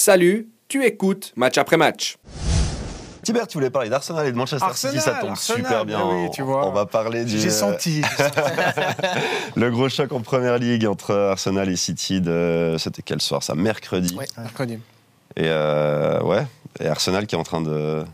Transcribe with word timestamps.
Salut, 0.00 0.46
tu 0.68 0.84
écoutes 0.84 1.32
match 1.34 1.58
après 1.58 1.76
match. 1.76 2.18
Tibert, 3.24 3.48
tu 3.48 3.58
voulais 3.58 3.68
parler 3.68 3.88
d'Arsenal 3.90 4.28
et 4.28 4.30
de 4.30 4.36
Manchester 4.36 4.72
City, 4.72 5.00
ça 5.00 5.14
tombe 5.14 5.30
Arsenal, 5.30 5.60
super 5.64 5.84
bien. 5.84 6.08
oui, 6.08 6.30
tu 6.32 6.42
vois. 6.42 6.68
On 6.68 6.70
va 6.70 6.86
parler 6.86 7.24
du 7.24 7.36
J'ai 7.36 7.50
senti. 7.50 8.02
le 9.56 9.70
gros 9.72 9.88
choc 9.88 10.12
en 10.12 10.20
première 10.20 10.56
ligue 10.58 10.86
entre 10.86 11.16
Arsenal 11.16 11.68
et 11.68 11.74
City. 11.74 12.20
De... 12.20 12.76
C'était 12.78 13.02
quel 13.02 13.20
soir 13.20 13.42
ça 13.42 13.56
Mercredi. 13.56 14.14
Ouais. 14.14 14.26
Mercredi. 14.38 14.74
Et 15.34 15.48
euh, 15.48 16.22
ouais, 16.22 16.46
et 16.78 16.86
Arsenal 16.86 17.26
qui 17.26 17.34
est 17.34 17.38
en 17.38 17.42
train 17.42 17.60
de, 17.60 18.04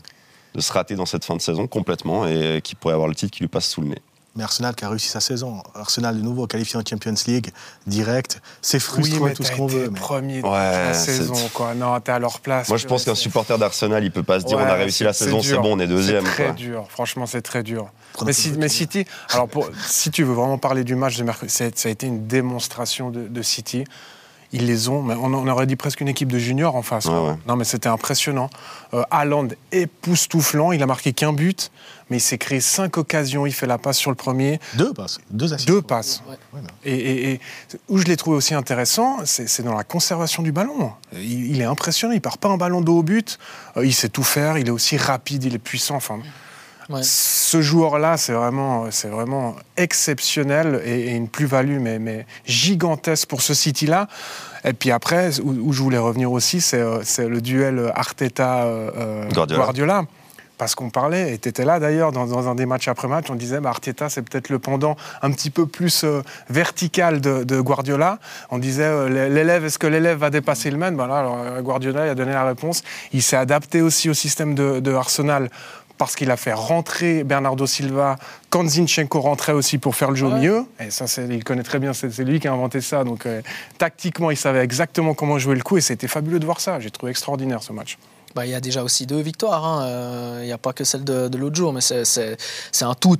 de 0.55 0.61
se 0.61 0.73
rater 0.73 0.95
dans 0.95 1.05
cette 1.05 1.23
fin 1.23 1.35
de 1.35 1.41
saison 1.41 1.67
complètement 1.67 2.25
et 2.25 2.61
qui 2.63 2.73
pourrait 2.73 2.95
avoir 2.95 3.09
le 3.09 3.13
titre 3.13 3.31
qui 3.31 3.41
lui 3.41 3.47
passe 3.47 3.67
sous 3.67 3.81
le 3.81 3.89
nez. 3.89 4.01
Mais 4.35 4.43
Arsenal 4.43 4.75
qui 4.75 4.83
a 4.83 4.89
réussi 4.89 5.07
sa 5.07 5.21
saison. 5.21 5.63
Arsenal 5.75 6.17
de 6.17 6.21
nouveau 6.21 6.45
qualifié 6.45 6.77
en 6.77 6.83
Champions 6.87 7.13
League, 7.25 7.51
direct. 7.87 8.41
C'est 8.61 8.79
frustrant 8.79 9.17
oui, 9.19 9.23
mais 9.29 9.33
tout 9.33 9.43
ce 9.43 9.51
qu'on 9.53 9.65
veut. 9.67 9.89
mais- 9.89 9.97
premier 9.99 10.41
de 10.41 10.45
Ouais, 10.47 10.51
la 10.87 10.93
saison, 10.93 11.33
quoi. 11.53 11.73
Non, 11.73 11.97
t'es 12.01 12.11
à 12.11 12.19
leur 12.19 12.41
place. 12.41 12.67
Moi, 12.67 12.77
je 12.77 12.85
pense 12.85 13.05
qu'un 13.05 13.15
supporter 13.15 13.57
d'Arsenal, 13.57 14.03
il 14.03 14.11
peut 14.11 14.23
pas 14.23 14.41
se 14.41 14.45
dire 14.45 14.57
Ouais, 14.57 14.63
on 14.63 14.67
a 14.67 14.73
réussi 14.73 15.03
la 15.05 15.13
saison, 15.13 15.41
c'est 15.41 15.55
bon, 15.55 15.77
on 15.77 15.79
est 15.79 15.87
deuxième. 15.87 16.25
C'est 16.25 16.31
très 16.31 16.43
quoi. 16.45 16.53
dur. 16.53 16.85
Franchement, 16.89 17.25
c'est 17.25 17.41
très 17.41 17.63
dur. 17.63 17.87
Mais, 18.25 18.33
si- 18.33 18.51
mais. 18.51 18.67
City, 18.67 19.05
alors 19.31 19.47
pour- 19.47 19.69
si 19.87 20.11
tu 20.11 20.23
veux 20.23 20.33
vraiment 20.33 20.57
parler 20.57 20.83
du 20.83 20.95
match 20.95 21.15
de 21.17 21.23
mercredi, 21.23 21.51
c'est- 21.53 21.77
ça 21.77 21.87
a 21.87 21.91
été 21.93 22.07
une 22.07 22.27
démonstration 22.27 23.11
de, 23.11 23.27
de 23.29 23.41
City. 23.41 23.85
Ils 24.57 24.65
les 24.67 24.87
ont, 24.89 25.01
mais 25.03 25.13
on, 25.15 25.33
on 25.33 25.47
aurait 25.49 25.65
dit 25.67 25.75
presque 25.75 25.99
une 26.01 26.07
équipe 26.07 26.31
de 26.31 26.37
juniors 26.39 26.75
en 26.77 26.81
face. 26.81 27.05
quoi. 27.07 27.21
Ouais, 27.23 27.29
ouais. 27.31 27.35
Non, 27.47 27.55
mais 27.57 27.65
c'était 27.65 27.89
impressionnant. 27.89 28.49
Euh, 28.93 29.03
Haaland 29.11 29.49
époustouflant, 29.71 30.71
il 30.71 30.81
a 30.81 30.85
marqué 30.85 31.13
qu'un 31.13 31.33
but, 31.33 31.71
mais 32.09 32.17
il 32.17 32.21
s'est 32.21 32.37
créé 32.37 32.59
cinq 32.61 32.97
occasions. 32.97 33.45
Il 33.45 33.51
fait 33.53 33.65
la 33.67 33.77
passe 33.77 33.97
sur 33.97 34.11
le 34.11 34.15
premier, 34.15 34.59
Deux 34.75 34.93
passes. 34.93 35.17
Deux 35.29 35.53
assists. 35.53 35.67
deux 35.67 35.81
passes. 35.81 36.23
Ouais, 36.29 36.59
Et, 36.85 36.93
et- 36.95 37.31
et 37.33 37.39
où 37.89 37.97
je 37.97 38.05
l'ai 38.05 38.15
trouvé 38.17 38.37
aussi 38.37 38.53
intéressant, 38.53 39.17
c'est 39.25 39.47
c'est 39.47 39.63
dans 39.63 39.75
la 39.75 39.83
conservation 39.83 40.41
du 40.43 40.51
ballon. 40.51 40.91
Il, 41.13 41.51
il 41.55 41.61
est 41.61 41.65
impressionnant, 41.65 42.13
il 42.13 42.21
part 42.21 42.37
pas 42.37 42.49
un 42.49 42.57
ballon 42.57 42.81
dos 42.81 42.99
au 42.99 43.03
but, 43.03 43.37
Euh, 43.77 43.85
il 43.85 43.93
sait 43.93 44.09
tout 44.09 44.23
faire, 44.23 44.57
il 44.57 44.67
est 44.67 44.71
aussi 44.71 44.95
rapide, 44.97 45.43
il 45.43 45.53
est 45.55 45.59
puissant. 45.59 45.95
Enfin, 45.95 46.15
Ouais. 46.15 46.23
Ce 47.01 47.61
joueur-là, 47.61 48.17
c'est 48.17 48.33
vraiment, 48.33 48.91
c'est 48.91 49.07
vraiment 49.07 49.55
exceptionnel 49.77 50.81
et, 50.85 51.07
et 51.07 51.11
une 51.11 51.27
plus-value 51.27 51.79
mais, 51.79 51.99
mais 51.99 52.25
gigantesque 52.45 53.27
pour 53.27 53.41
ce 53.41 53.53
City-là. 53.53 54.07
Et 54.63 54.73
puis 54.73 54.91
après, 54.91 55.39
où, 55.39 55.49
où 55.49 55.73
je 55.73 55.81
voulais 55.81 55.97
revenir 55.97 56.31
aussi, 56.31 56.61
c'est 56.61 56.81
euh, 56.81 57.01
c'est 57.03 57.27
le 57.27 57.41
duel 57.41 57.91
Arteta-Guardiola. 57.95 59.63
Guardiola. 59.63 60.03
Parce 60.57 60.73
qu'on 60.73 60.89
parlait, 60.89 61.33
et 61.33 61.37
tu 61.37 61.49
étais 61.49 61.65
là 61.65 61.81
d'ailleurs, 61.81 62.13
dans, 62.13 62.27
dans 62.27 62.47
un 62.47 62.55
des 62.55 62.65
matchs 62.65 62.87
après 62.87 63.09
match, 63.09 63.25
on 63.29 63.35
disait 63.35 63.59
bah, 63.59 63.71
Arteta, 63.71 64.07
c'est 64.07 64.21
peut-être 64.21 64.47
le 64.47 64.57
pendant 64.57 64.95
un 65.21 65.29
petit 65.31 65.49
peu 65.49 65.65
plus 65.65 66.05
euh, 66.05 66.21
vertical 66.49 67.19
de, 67.19 67.43
de 67.43 67.59
Guardiola. 67.59 68.19
On 68.51 68.57
disait 68.57 68.85
euh, 68.85 69.27
l'élève, 69.27 69.65
est-ce 69.65 69.77
que 69.77 69.85
l'élève 69.85 70.17
va 70.17 70.29
dépasser 70.29 70.71
le 70.71 70.77
maître? 70.77 70.95
Voilà, 70.95 71.17
alors, 71.17 71.39
euh, 71.43 71.61
Guardiola 71.61 72.05
il 72.05 72.09
a 72.09 72.15
donné 72.15 72.31
la 72.31 72.45
réponse. 72.45 72.83
Il 73.11 73.21
s'est 73.21 73.35
adapté 73.35 73.81
aussi 73.81 74.09
au 74.09 74.13
système 74.13 74.55
de, 74.55 74.79
de 74.79 74.93
Arsenal 74.93 75.49
parce 75.97 76.15
qu'il 76.15 76.31
a 76.31 76.37
fait 76.37 76.53
rentrer 76.53 77.23
Bernardo 77.23 77.65
Silva 77.65 78.17
quand 78.49 78.67
Zinchenko 78.67 79.19
rentrait 79.21 79.53
aussi 79.53 79.77
pour 79.77 79.95
faire 79.95 80.09
le 80.09 80.15
jeu 80.15 80.27
au 80.27 80.31
milieu. 80.31 80.65
Et 80.79 80.89
ça, 80.89 81.05
il 81.29 81.43
connaît 81.43 81.63
très 81.63 81.79
bien, 81.79 81.93
c'est 81.93 82.11
c'est 82.11 82.23
lui 82.23 82.39
qui 82.39 82.47
a 82.47 82.53
inventé 82.53 82.81
ça. 82.81 83.03
Donc 83.03 83.25
euh, 83.25 83.41
tactiquement, 83.77 84.31
il 84.31 84.37
savait 84.37 84.63
exactement 84.63 85.13
comment 85.13 85.37
jouer 85.37 85.55
le 85.55 85.63
coup 85.63 85.77
et 85.77 85.81
c'était 85.81 86.07
fabuleux 86.07 86.39
de 86.39 86.45
voir 86.45 86.59
ça. 86.59 86.79
J'ai 86.79 86.91
trouvé 86.91 87.11
extraordinaire 87.11 87.63
ce 87.63 87.73
match. 87.73 87.97
Bah, 88.35 88.45
il 88.45 88.51
y 88.51 88.55
a 88.55 88.59
déjà 88.59 88.83
aussi 88.83 89.05
deux 89.05 89.21
victoires. 89.21 89.63
hein. 89.65 89.83
Euh, 89.85 90.39
Il 90.41 90.45
n'y 90.47 90.51
a 90.51 90.57
pas 90.57 90.73
que 90.73 90.83
celle 90.83 91.05
de, 91.05 91.29
de 91.29 91.37
l'autre 91.37 91.55
jour, 91.55 91.71
mais 91.71 91.79
c'est- 91.79 92.03
un 92.81 92.93
tout. 92.93 93.17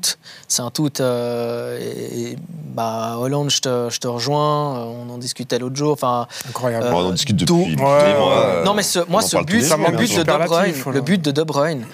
C'est 0.49 0.61
un 0.61 0.69
tout. 0.71 0.91
euh, 0.99 1.80
et, 1.80 2.31
et, 2.33 2.38
bah, 2.73 3.16
Hollande, 3.17 3.49
je 3.49 3.61
te, 3.61 3.89
je 3.89 3.99
te 3.99 4.08
rejoins. 4.09 4.77
euh, 4.77 4.83
On 5.08 5.13
en 5.13 5.17
discutait 5.17 5.58
l'autre 5.58 5.77
jour. 5.77 5.93
Enfin, 5.93 6.27
Incroyable. 6.49 6.88
Euh, 6.88 6.91
on 6.91 7.08
en 7.08 7.11
discute 7.11 7.38
depuis, 7.38 7.53
Ouais, 7.53 8.17
mois. 8.19 8.61
non, 8.66 8.73
mais 8.73 8.83
ce- 8.83 8.99
moi, 9.08 9.21
ce 9.21 9.38
but, 9.38 9.61
les 9.61 9.69
le 9.69 9.97
but, 9.97 10.17
de 10.17 10.23
De 10.23 10.45
Bruyne, 10.45 10.75
là. 10.86 10.91
le 10.91 11.02
but 11.02 11.21
de 11.21 11.31
De 11.31 11.43
Bruyne, 11.43 11.86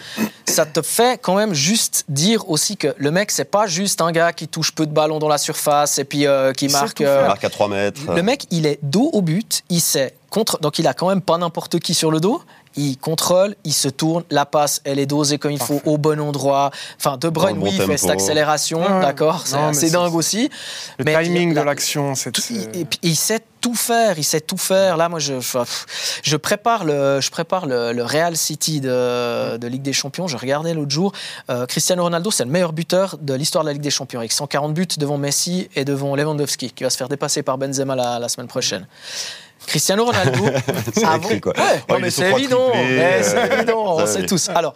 ça 0.47 0.65
te 0.65 0.81
fait 0.81 1.19
quand 1.21 1.35
même 1.35 1.53
juste 1.53 2.05
dire 2.09 2.49
aussi 2.49 2.75
que 2.75 2.93
le 2.97 3.11
mec, 3.11 3.29
c'est 3.29 3.45
pas 3.45 3.67
juste 3.67 4.01
un 4.01 4.11
gars 4.11 4.33
qui 4.33 4.47
touche 4.47 4.71
peu 4.73 4.87
de 4.87 4.91
ballons 4.91 5.19
dans 5.19 5.29
la 5.29 5.37
surface 5.37 5.99
et 5.99 6.05
puis 6.05 6.25
euh, 6.25 6.53
qui 6.53 6.65
Il 6.65 6.71
marque. 6.71 7.01
euh, 7.01 7.27
marque 7.27 7.43
à 7.43 7.49
3 7.51 7.67
mètres. 7.67 8.01
le 8.13 8.23
mec, 8.23 8.47
il 8.49 8.65
est 8.65 8.79
dos 8.81 9.11
au 9.13 9.21
but, 9.21 9.61
il 9.69 9.79
sait 9.79 10.15
contre, 10.31 10.59
donc 10.59 10.79
il 10.79 10.87
a 10.87 10.93
quand 10.95 11.07
même 11.09 11.21
pas 11.21 11.37
n'importe 11.37 11.79
qui 11.79 11.93
sur 11.93 12.09
le 12.09 12.19
dos. 12.19 12.41
Il 12.75 12.97
contrôle, 12.97 13.55
il 13.65 13.73
se 13.73 13.89
tourne, 13.89 14.23
la 14.29 14.45
passe, 14.45 14.81
elle 14.85 14.97
est 14.99 15.05
dosée 15.05 15.37
comme 15.37 15.51
il 15.51 15.59
faut, 15.61 15.81
au 15.85 15.97
bon 15.97 16.19
endroit. 16.19 16.71
Enfin, 16.97 17.17
De 17.17 17.27
Bruyne, 17.29 17.57
bon 17.57 17.65
oui, 17.65 17.71
il 17.75 17.81
fait 17.85 17.97
cette 17.97 18.09
accélération, 18.09 18.81
Ouais. 18.81 19.01
d'accord, 19.01 19.43
c'est 19.73 19.89
dingue 19.91 20.15
aussi. 20.15 20.49
Le 20.97 21.05
Mais 21.05 21.21
timing 21.23 21.51
de 21.51 21.55
la- 21.55 21.65
l'action, 21.65 22.15
c'est. 22.15 22.31
Il- 22.49 22.69
et 22.73 22.85
puis, 22.85 22.99
il 23.03 23.15
sait 23.15 23.41
tout 23.59 23.75
faire, 23.75 24.17
il 24.17 24.23
sait 24.23 24.41
tout 24.41 24.57
faire. 24.57 24.97
Là, 24.97 25.07
moi, 25.09 25.19
je, 25.19 25.33
je 26.23 26.35
prépare 26.37 26.83
le, 26.83 27.19
je 27.21 27.29
prépare 27.29 27.65
le, 27.67 27.91
le 27.93 28.03
Real 28.03 28.35
City 28.35 28.81
de, 28.81 29.57
de 29.57 29.67
Ligue 29.67 29.83
des 29.83 29.93
Champions. 29.93 30.27
Je 30.27 30.35
regardais 30.37 30.73
l'autre 30.73 30.89
jour. 30.91 31.11
Euh, 31.49 31.65
Cristiano 31.67 32.01
Ronaldo, 32.03 32.31
c'est 32.31 32.45
le 32.45 32.49
meilleur 32.49 32.73
buteur 32.73 33.17
de 33.21 33.33
l'histoire 33.35 33.63
de 33.63 33.69
la 33.69 33.73
Ligue 33.73 33.83
des 33.83 33.91
Champions, 33.91 34.19
avec 34.19 34.31
140 34.31 34.73
buts 34.73 34.87
devant 34.97 35.17
Messi 35.17 35.69
et 35.75 35.85
devant 35.85 36.15
Lewandowski, 36.15 36.71
qui 36.71 36.83
va 36.83 36.89
se 36.89 36.97
faire 36.97 37.09
dépasser 37.09 37.43
par 37.43 37.57
Benzema 37.59 37.95
la, 37.95 38.17
la 38.17 38.29
semaine 38.29 38.47
prochaine. 38.47 38.87
Cristiano 39.67 40.05
Ronaldo, 40.05 40.45
C'est 40.93 41.05
avant- 41.05 41.17
écrit, 41.27 41.41
quoi. 41.41 41.53
Ouais, 41.57 41.63
Ouais, 41.63 41.81
non, 41.89 41.99
mais 41.99 42.09
c'est 42.11 42.31
évident. 42.31 42.71
mais 42.73 42.99
euh, 42.99 43.23
C'est 43.23 43.53
évident, 43.53 43.95
on 43.97 44.05
sait 44.05 44.25
tous. 44.25 44.49
Alors, 44.49 44.73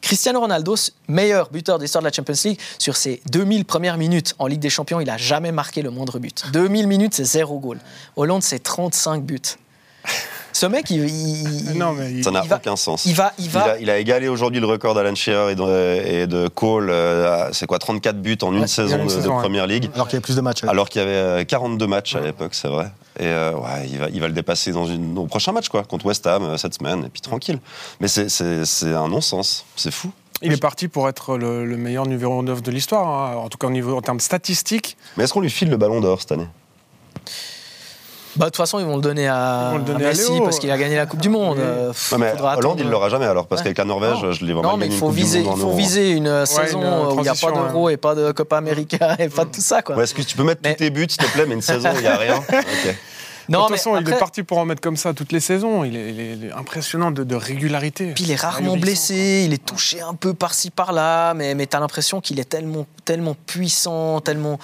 Cristiano 0.00 0.40
Ronaldo, 0.40 0.74
meilleur 1.06 1.48
buteur 1.50 1.78
de 1.78 1.84
l'histoire 1.84 2.02
de 2.02 2.08
la 2.08 2.12
Champions 2.12 2.34
League, 2.44 2.58
sur 2.78 2.96
ses 2.96 3.20
2000 3.30 3.64
premières 3.64 3.96
minutes 3.98 4.34
en 4.38 4.46
Ligue 4.46 4.58
des 4.60 4.70
Champions, 4.70 5.00
il 5.00 5.06
n'a 5.06 5.16
jamais 5.16 5.52
marqué 5.52 5.80
le 5.82 5.90
moindre 5.90 6.18
but. 6.18 6.44
2000 6.52 6.88
minutes, 6.88 7.14
c'est 7.14 7.24
zéro 7.24 7.58
goal. 7.60 7.78
Hollande, 8.16 8.42
c'est 8.42 8.58
35 8.60 9.22
buts. 9.22 9.38
Ce 10.54 10.66
mec, 10.66 10.90
il, 10.90 11.06
Non, 11.78 11.92
mais 11.92 12.10
il- 12.12 12.24
Ça 12.24 12.30
n'a 12.30 12.42
il 12.42 12.48
va- 12.48 12.56
aucun 12.56 12.76
sens. 12.76 13.04
il 13.06 13.14
va, 13.14 13.32
il 13.38 13.44
Il 13.46 13.50
va, 13.50 13.62
a, 13.62 13.78
il 13.78 13.88
a 13.90 13.98
égalé 13.98 14.28
aujourd'hui 14.28 14.60
le 14.60 14.66
record 14.66 14.94
d'Alan 14.94 15.14
Shearer 15.14 15.52
et 15.52 15.54
de, 15.54 16.06
et 16.06 16.26
de 16.26 16.48
Cole. 16.48 16.90
euh, 16.90 17.46
à- 17.48 17.52
c'est 17.52 17.66
quoi 17.66 17.78
34 17.78 18.20
buts 18.20 18.36
en 18.42 18.52
une 18.52 18.60
Ouais, 18.62 18.66
saison 18.66 18.96
une 18.96 19.02
de, 19.02 19.04
de 19.04 19.08
saison, 19.08 19.36
ouais. 19.36 19.40
Première 19.42 19.66
Ligue 19.66 19.88
Alors 19.94 20.08
qu'il 20.08 20.16
y 20.16 20.18
a 20.18 20.20
plus 20.20 20.36
de 20.36 20.40
matchs. 20.40 20.64
alors 20.64 20.88
qu'il 20.88 21.00
y 21.00 21.04
avait 21.04 21.14
euh, 21.14 21.44
42 21.44 21.86
matchs 21.86 22.16
à 22.16 22.20
l'époque, 22.20 22.54
c'est 22.54 22.68
vrai. 22.68 22.90
Et 23.18 23.26
euh, 23.26 23.52
ouais, 23.54 23.88
il 23.90 23.98
va, 23.98 24.08
il 24.08 24.20
va 24.20 24.28
le 24.28 24.32
dépasser 24.34 24.72
dans 24.72 24.86
une, 24.86 25.18
au 25.18 25.26
prochain 25.26 25.52
match, 25.52 25.68
quoi, 25.68 25.84
contre 25.84 26.06
West 26.06 26.26
Ham 26.26 26.42
euh, 26.44 26.56
cette 26.56 26.74
semaine, 26.74 27.04
et 27.04 27.08
puis 27.08 27.20
tranquille. 27.20 27.58
Mais 28.00 28.08
c'est- 28.08 28.28
c'est 28.28 28.64
c'est 28.64 28.94
un 28.94 29.08
non-sens, 29.08 29.64
c'est 29.76 29.90
fou. 29.92 30.10
Il 30.44 30.52
est 30.52 30.60
parti 30.60 30.88
pour 30.88 31.08
être 31.08 31.36
le, 31.36 31.64
le 31.64 31.76
meilleur 31.76 32.06
numéro 32.06 32.42
9 32.42 32.62
de 32.62 32.70
l'histoire, 32.72 33.06
hein, 33.06 33.36
en 33.36 33.48
tout 33.48 33.58
cas 33.58 33.68
au 33.68 33.70
niveau, 33.70 33.96
en 33.96 34.02
termes 34.02 34.18
statistiques. 34.18 34.96
Mais 35.16 35.24
est-ce 35.24 35.32
qu'on 35.32 35.40
lui 35.40 35.50
file 35.50 35.70
le 35.70 35.76
ballon 35.76 36.00
d'or 36.00 36.20
cette 36.20 36.32
année? 36.32 36.48
Bah, 38.36 38.46
de 38.46 38.50
toute 38.50 38.56
façon, 38.56 38.78
ils 38.78 38.86
vont 38.86 38.96
le 38.96 39.02
donner 39.02 39.28
à, 39.28 39.72
le 39.76 39.82
donner 39.82 40.04
à 40.06 40.08
Messi 40.08 40.32
parce 40.42 40.58
qu'il 40.58 40.70
a 40.70 40.78
gagné 40.78 40.96
la 40.96 41.06
Coupe 41.06 41.20
du 41.20 41.28
Monde. 41.28 41.58
Oui. 41.58 41.64
Euh, 41.64 41.88
pff, 41.88 42.12
Non, 42.12 42.18
mais 42.18 42.32
Hollande, 42.32 42.38
il 42.40 42.58
attendre. 42.82 42.90
l'aura 42.90 43.08
jamais 43.08 43.26
alors, 43.26 43.46
parce 43.46 43.60
Ouais. 43.60 43.64
qu'avec 43.64 43.78
la 43.78 43.84
Norvège, 43.84 44.22
Non. 44.22 44.32
je 44.32 44.44
l'ai 44.44 44.52
Non, 44.54 44.60
vraiment 44.62 44.76
mais 44.76 44.86
gagné 44.86 44.96
il 44.96 44.98
faut 45.00 45.10
viser, 45.10 45.42
Monde 45.42 45.54
il 45.58 45.62
faut 45.62 45.72
viser 45.72 46.10
une 46.12 46.46
saison 46.46 46.80
une 46.80 47.16
où 47.18 47.20
il 47.20 47.22
n'y 47.22 47.28
a 47.28 47.34
pas 47.34 47.50
d'euro 47.52 47.88
et 47.90 47.96
pas 47.96 48.14
de 48.14 48.32
Copa 48.32 48.56
América 48.58 49.16
et 49.18 49.28
pas 49.28 49.44
de 49.44 49.50
tout 49.50 49.60
ça. 49.60 49.82
Quoi. 49.82 49.96
Ouais, 49.96 50.04
Est-ce 50.04 50.14
que 50.14 50.22
tu 50.22 50.36
peux 50.36 50.44
mettre 50.44 50.60
Mais- 50.64 50.72
tous 50.74 50.78
tes 50.78 50.90
buts, 50.90 51.06
s'il 51.08 51.18
te 51.24 51.30
plaît, 51.32 51.44
mais 51.46 51.54
une 51.54 51.62
saison, 51.62 51.90
il 51.94 52.00
n'y 52.00 52.06
a 52.06 52.16
rien 52.16 52.42
de 53.48 53.56
toute 53.56 53.70
mais 53.70 53.76
façon, 53.76 53.96
il 54.00 54.08
est 54.08 54.18
parti 54.18 54.44
pour 54.44 54.58
en 54.58 54.64
mettre 54.64 54.80
comme 54.80 54.96
ça 54.96 55.12
toutes 55.12 55.32
les 55.32 55.40
saisons. 55.40 55.82
Il 55.84 55.96
est, 55.96 56.10
il 56.10 56.20
est- 56.20 56.32
il 56.34 56.44
est 56.46 56.52
impressionnant 56.52 57.10
de, 57.10 57.24
de 57.24 57.34
régularité. 57.34 58.12
Puis 58.14 58.24
il 58.24 58.30
est 58.30 58.40
rarement 58.40 58.76
blessé, 58.76 59.42
il 59.46 59.52
est 59.52 59.62
touché 59.64 60.00
un 60.00 60.14
peu 60.14 60.32
par-ci 60.32 60.70
par-là, 60.70 61.34
mais, 61.34 61.54
mais 61.54 61.66
tu 61.66 61.76
as 61.76 61.80
l'impression 61.80 62.20
qu'il 62.20 62.38
est 62.38 62.48
tellement, 62.48 62.86
tellement 63.04 63.34
puissant, 63.46 64.20
tellement 64.20 64.58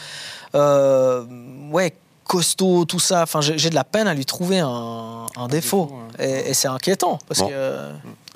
euh, 0.55 1.25
ouais, 1.73 1.93
costaud, 2.29 2.85
tout 2.85 3.01
ça. 3.01 3.23
Enfin, 3.25 3.41
j'ai 3.41 3.71
de 3.71 3.75
la 3.75 3.83
peine 3.85 4.07
à 4.07 4.15
lui 4.15 4.25
trouver 4.25 4.61
un, 4.61 5.27
un 5.37 5.49
défaut. 5.49 5.87
défaut, 5.87 5.99
Et, 6.21 6.51
et 6.51 6.55
c'est 6.55 6.69
inquiétant. 6.69 7.19
Parce 7.27 7.41
Bon. 7.41 7.49
que, 7.49 7.53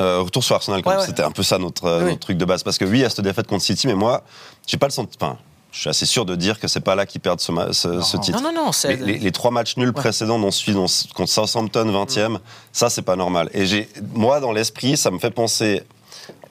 Euh, 0.00 0.20
retour 0.22 0.42
sur 0.42 0.56
Arsenal, 0.56 0.82
Ouais, 0.84 0.97
ouais. 0.97 1.06
c'était 1.06 1.22
un 1.22 1.30
peu 1.30 1.44
ça 1.44 1.58
notre, 1.58 1.84
euh, 1.84 1.98
Oui. 2.00 2.06
notre 2.10 2.20
truc 2.20 2.36
de 2.38 2.44
base. 2.44 2.64
Parce 2.64 2.78
que 2.78 2.84
oui, 2.84 2.98
il 2.98 3.03
y 3.03 3.04
a 3.04 3.10
cette 3.10 3.20
défaite 3.20 3.47
contre 3.47 3.62
City, 3.62 3.86
mais 3.86 3.94
moi, 3.94 4.25
j'ai 4.66 4.76
pas 4.78 4.86
le 4.86 4.92
sentiment. 4.92 5.16
Enfin, 5.28 5.38
je 5.70 5.78
suis 5.80 5.88
assez 5.91 6.06
sûr 6.06 6.25
de 6.25 6.34
dire 6.34 6.58
que 6.58 6.66
c'est 6.66 6.80
pas 6.80 6.94
là 6.97 7.06
qu'ils 7.06 7.20
perdent 7.20 7.41
ce, 7.41 7.53
ma- 7.53 7.72
ce- 7.72 8.00
ce 8.00 8.16
titre. 8.16 8.41
Non, 8.42 8.53
non, 8.53 8.64
non, 8.66 8.72
c'est. 8.72 8.97
Les, 8.97 9.12
les- 9.14 9.19
les 9.19 9.32
trois 9.32 9.50
matchs 9.53 9.76
nuls 9.76 9.92
précédents, 9.92 10.38
dont 10.41 10.50
celui 10.50 10.72
dont- 10.72 10.86
contre 11.14 11.30
Southampton 11.30 11.84
20e, 11.92 12.38
ça 12.72 12.91
c'est 12.91 13.03
pas 13.03 13.16
normal. 13.16 13.48
Et 13.54 13.88
moi, 14.14 14.41
dans 14.41 14.53
l'esprit, 14.53 14.97
ça 14.97 15.10
me 15.10 15.18
fait 15.18 15.30
penser 15.30 15.83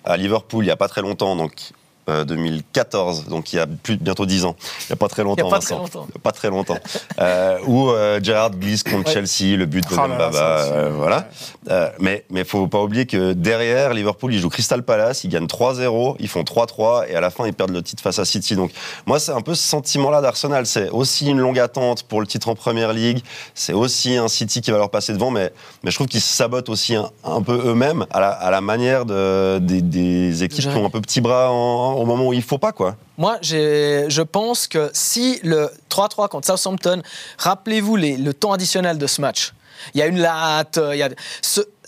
à 0.06 0.16
Liverpool 0.18 0.64
il 0.64 0.68
y 0.68 0.72
a 0.72 0.76
pas 0.78 0.88
très 0.88 1.02
longtemps, 1.02 1.36
donc 1.36 1.54
euh, 1.54 1.76
2014, 2.26 3.26
donc 3.28 3.54
il 3.54 3.58
y 3.58 3.60
a 3.60 3.68
plus, 3.68 3.98
bientôt 3.98 4.26
10 4.26 4.46
ans. 4.46 4.56
Il 4.88 4.90
y 4.92 4.94
a 4.94 4.96
pas 4.96 5.08
très 5.08 5.24
longtemps. 5.24 5.50
pas 5.50 5.60
très 5.60 5.76
longtemps. 5.76 6.06
Il 6.10 6.14
y 6.14 6.18
a 6.18 6.22
Pas 6.22 6.32
très 6.32 6.50
longtemps. 6.50 6.78
Euh, 7.20 7.58
où 7.68 7.90
euh, 7.90 8.20
Gerrard 8.22 8.52
glisse 8.52 8.84
contre 8.84 9.08
Ouais. 9.08 9.14
Chelsea, 9.26 9.58
le 9.58 9.66
but 9.66 9.82
de 9.90 9.96
Oh 9.96 10.00
aussi. 10.02 10.38
euh, 10.42 10.92
voilà. 10.96 11.28
Euh, 11.70 11.90
mais 12.00 12.24
mais 12.30 12.44
faut 12.44 12.68
pas 12.68 12.82
oublier 12.82 13.06
que 13.06 13.34
derrière 13.34 13.94
Liverpool, 13.94 14.34
ils 14.34 14.40
jouent 14.40 14.50
Crystal 14.50 14.84
Palace, 14.84 15.24
ils 15.24 15.30
gagnent 15.30 15.46
3-0, 15.48 16.16
ils 16.20 16.28
font 16.28 16.44
3-3 16.44 17.06
et 17.10 17.16
à 17.16 17.22
la 17.22 17.30
fin 17.30 17.46
ils 17.48 17.54
perdent 17.54 17.72
le 17.72 17.82
titre 17.82 18.02
face 18.04 18.20
à 18.20 18.26
City. 18.26 18.56
Donc 18.56 18.72
moi 19.06 19.20
c'est 19.20 19.32
un 19.32 19.42
peu 19.42 19.56
ce 19.56 19.64
sentiment-là 19.68 20.22
d'Arsenal, 20.22 20.66
c'est 20.66 20.90
aussi 20.90 21.28
une 21.30 21.40
longue 21.40 21.60
attente 21.60 22.04
pour 22.04 22.20
le 22.22 22.28
titre 22.28 22.50
en 22.50 22.56
Première 22.56 22.94
Ligue, 22.94 23.22
c'est 23.54 23.74
aussi 23.74 24.16
un 24.18 24.28
City 24.28 24.62
qui 24.62 24.72
va 24.72 24.78
leur 24.78 24.90
passer 24.90 25.14
devant, 25.14 25.32
mais 25.32 25.52
mais 25.84 25.92
je 25.92 25.96
trouve 25.98 26.08
qu'ils 26.08 26.22
se 26.22 26.34
sabotent 26.34 26.70
aussi 26.70 26.96
un, 26.96 27.10
un 27.24 27.42
peu 27.42 27.60
eux-mêmes 27.66 28.06
à 28.12 28.20
la, 28.20 28.30
à 28.30 28.52
la 28.52 28.62
manière 28.62 29.06
de, 29.06 29.60
des, 29.60 29.82
des 29.82 30.44
équipes 30.44 30.70
qui 30.72 30.78
ont 30.78 30.86
un 30.86 30.90
peu 30.90 31.02
petit 31.02 31.22
bras 31.22 31.52
en- 31.52 32.01
au 32.02 32.06
moment 32.06 32.28
où 32.28 32.34
il 32.34 32.42
faut 32.42 32.58
pas 32.58 32.72
quoi. 32.72 32.98
Moi, 33.18 33.38
je 33.42 34.22
pense 34.22 34.68
que 34.68 34.90
si 34.94 35.40
le 35.44 35.70
3-3 35.90 36.30
contre 36.30 36.48
Southampton, 36.48 37.02
rappelez-vous 37.38 37.96
le 37.98 38.32
temps 38.32 38.52
additionnel 38.52 38.98
de 38.98 39.08
ce 39.08 39.22
match. 39.22 39.54
Il 39.94 40.00
y 40.00 40.02
a 40.04 40.08
une 40.08 40.20
latte, 40.20 40.80
il 40.92 40.98
y 40.98 41.04
a 41.04 41.10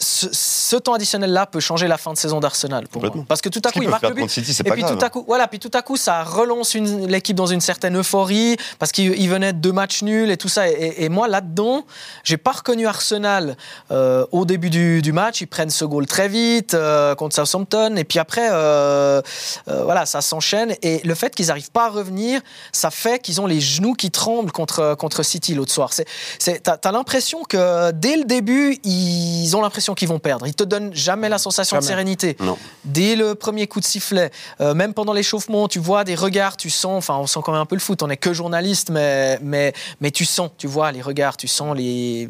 ce, 0.04 0.28
ce 0.32 0.76
temps 0.76 0.94
additionnel-là 0.94 1.46
peut 1.46 1.60
changer 1.60 1.88
la 1.88 1.98
fin 1.98 2.14
de 2.14 2.18
saison 2.18 2.40
d'Arsenal 2.40 2.88
pour 2.88 3.02
moi. 3.02 3.26
Parce 3.28 3.42
que 3.42 3.50
tout 3.50 3.62
à 3.64 3.72
coup, 3.72 3.82
il 3.82 3.90
marque 3.90 4.04
le 4.04 4.14
but. 4.14 4.30
City, 4.30 4.56
Et 4.66 4.72
puis 4.72 4.82
grave. 4.82 4.98
tout 4.98 5.06
à 5.06 5.10
coup, 5.10 5.24
voilà, 5.28 5.48
puis 5.48 5.60
tout 5.60 5.72
à 5.74 5.82
coup, 5.82 5.98
ça 5.98 6.24
relance 6.24 6.76
l'équipe 6.76 7.36
dans 7.36 7.46
une 7.46 7.62
certaine 7.62 7.98
euphorie 7.98 8.58
parce 8.80 8.92
qu'il 8.92 9.14
il 9.20 9.30
venait 9.30 9.54
de 9.54 9.60
deux 9.60 9.72
matchs 9.72 10.04
nuls 10.04 10.30
et 10.30 10.38
tout 10.38 10.50
ça. 10.50 10.70
Et, 10.70 11.06
et 11.06 11.10
moi, 11.10 11.28
là-dedans, 11.28 11.86
j'ai 12.24 12.38
pas 12.38 12.52
reconnu 12.52 12.88
Arsenal 12.88 13.58
euh, 13.92 14.26
au 14.32 14.46
début 14.46 14.70
du, 14.70 15.02
du 15.02 15.12
match. 15.12 15.42
Ils 15.42 15.48
prennent 15.48 15.70
ce 15.70 15.86
goal 15.86 16.06
très 16.06 16.28
vite 16.28 16.74
euh, 16.74 17.16
contre 17.16 17.36
Southampton. 17.36 17.96
Et 17.96 18.04
puis 18.04 18.20
après, 18.20 18.50
euh, 18.52 19.22
voilà, 19.68 20.06
ça 20.06 20.22
s'enchaîne. 20.22 20.76
Et 20.82 21.02
le 21.04 21.16
fait 21.16 21.34
qu'ils 21.34 21.48
n'arrivent 21.48 21.72
pas 21.72 21.86
à 21.86 21.90
revenir, 21.90 22.42
ça 22.72 22.92
fait 22.92 23.20
qu'ils 23.20 23.42
ont 23.42 23.48
les 23.48 23.62
genoux 23.62 23.94
qui 23.94 24.12
tremblent 24.12 24.52
contre, 24.52 24.96
contre 24.96 25.24
City 25.24 25.54
l'autre 25.54 25.72
soir. 25.72 25.92
C'est, 25.94 26.64
t'as 26.64 26.92
l'impression 26.92 27.44
que 27.44 27.92
dès 27.92 28.18
le 28.18 28.26
début, 28.26 28.80
ils 28.84 29.56
ont 29.56 29.62
l'impression 29.62 29.93
qu'ils 29.94 30.08
vont 30.08 30.20
perdre. 30.20 30.48
Ils 30.48 30.54
te 30.56 30.64
donnent 30.64 30.94
jamais 30.94 31.30
la 31.30 31.38
sensation 31.38 31.78
de 31.78 31.84
sérénité. 31.84 32.38
Non. 32.40 32.58
Dès 32.86 33.16
le 33.16 33.36
premier 33.36 33.68
coup 33.68 33.80
de 33.80 33.86
sifflet, 33.86 34.32
euh, 34.62 34.74
même 34.74 34.94
pendant 34.94 35.14
l'échauffement, 35.14 35.68
tu 35.68 35.80
vois 35.80 36.04
des 36.04 36.16
regards, 36.16 36.58
tu 36.58 36.70
sens, 36.70 36.98
enfin 36.98 37.16
on 37.18 37.28
sent 37.28 37.40
quand 37.44 37.52
même 37.52 37.62
un 37.62 37.66
peu 37.66 37.76
le 37.76 37.82
foot, 37.82 38.04
on 38.04 38.08
n'est 38.08 38.18
que 38.18 38.34
journaliste, 38.34 38.90
mais, 38.90 39.40
mais, 39.42 39.74
mais 40.02 40.12
tu 40.12 40.26
sens, 40.26 40.52
tu 40.58 40.68
vois 40.68 40.92
les 40.92 41.02
regards, 41.02 41.38
tu 41.38 41.48
sens 41.48 41.76
les... 41.76 42.28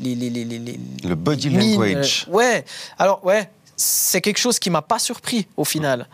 les, 0.00 0.14
les, 0.14 0.78
Le 1.04 1.14
body 1.14 1.50
language. 1.50 2.26
ouais, 2.30 2.64
alors 2.98 3.24
ouais, 3.24 3.50
c'est 3.76 4.20
quelque 4.20 4.38
chose 4.38 4.58
qui 4.58 4.70
m'a 4.70 4.82
pas 4.82 4.98
surpris 4.98 5.46
au 5.56 5.64
final. 5.64 6.06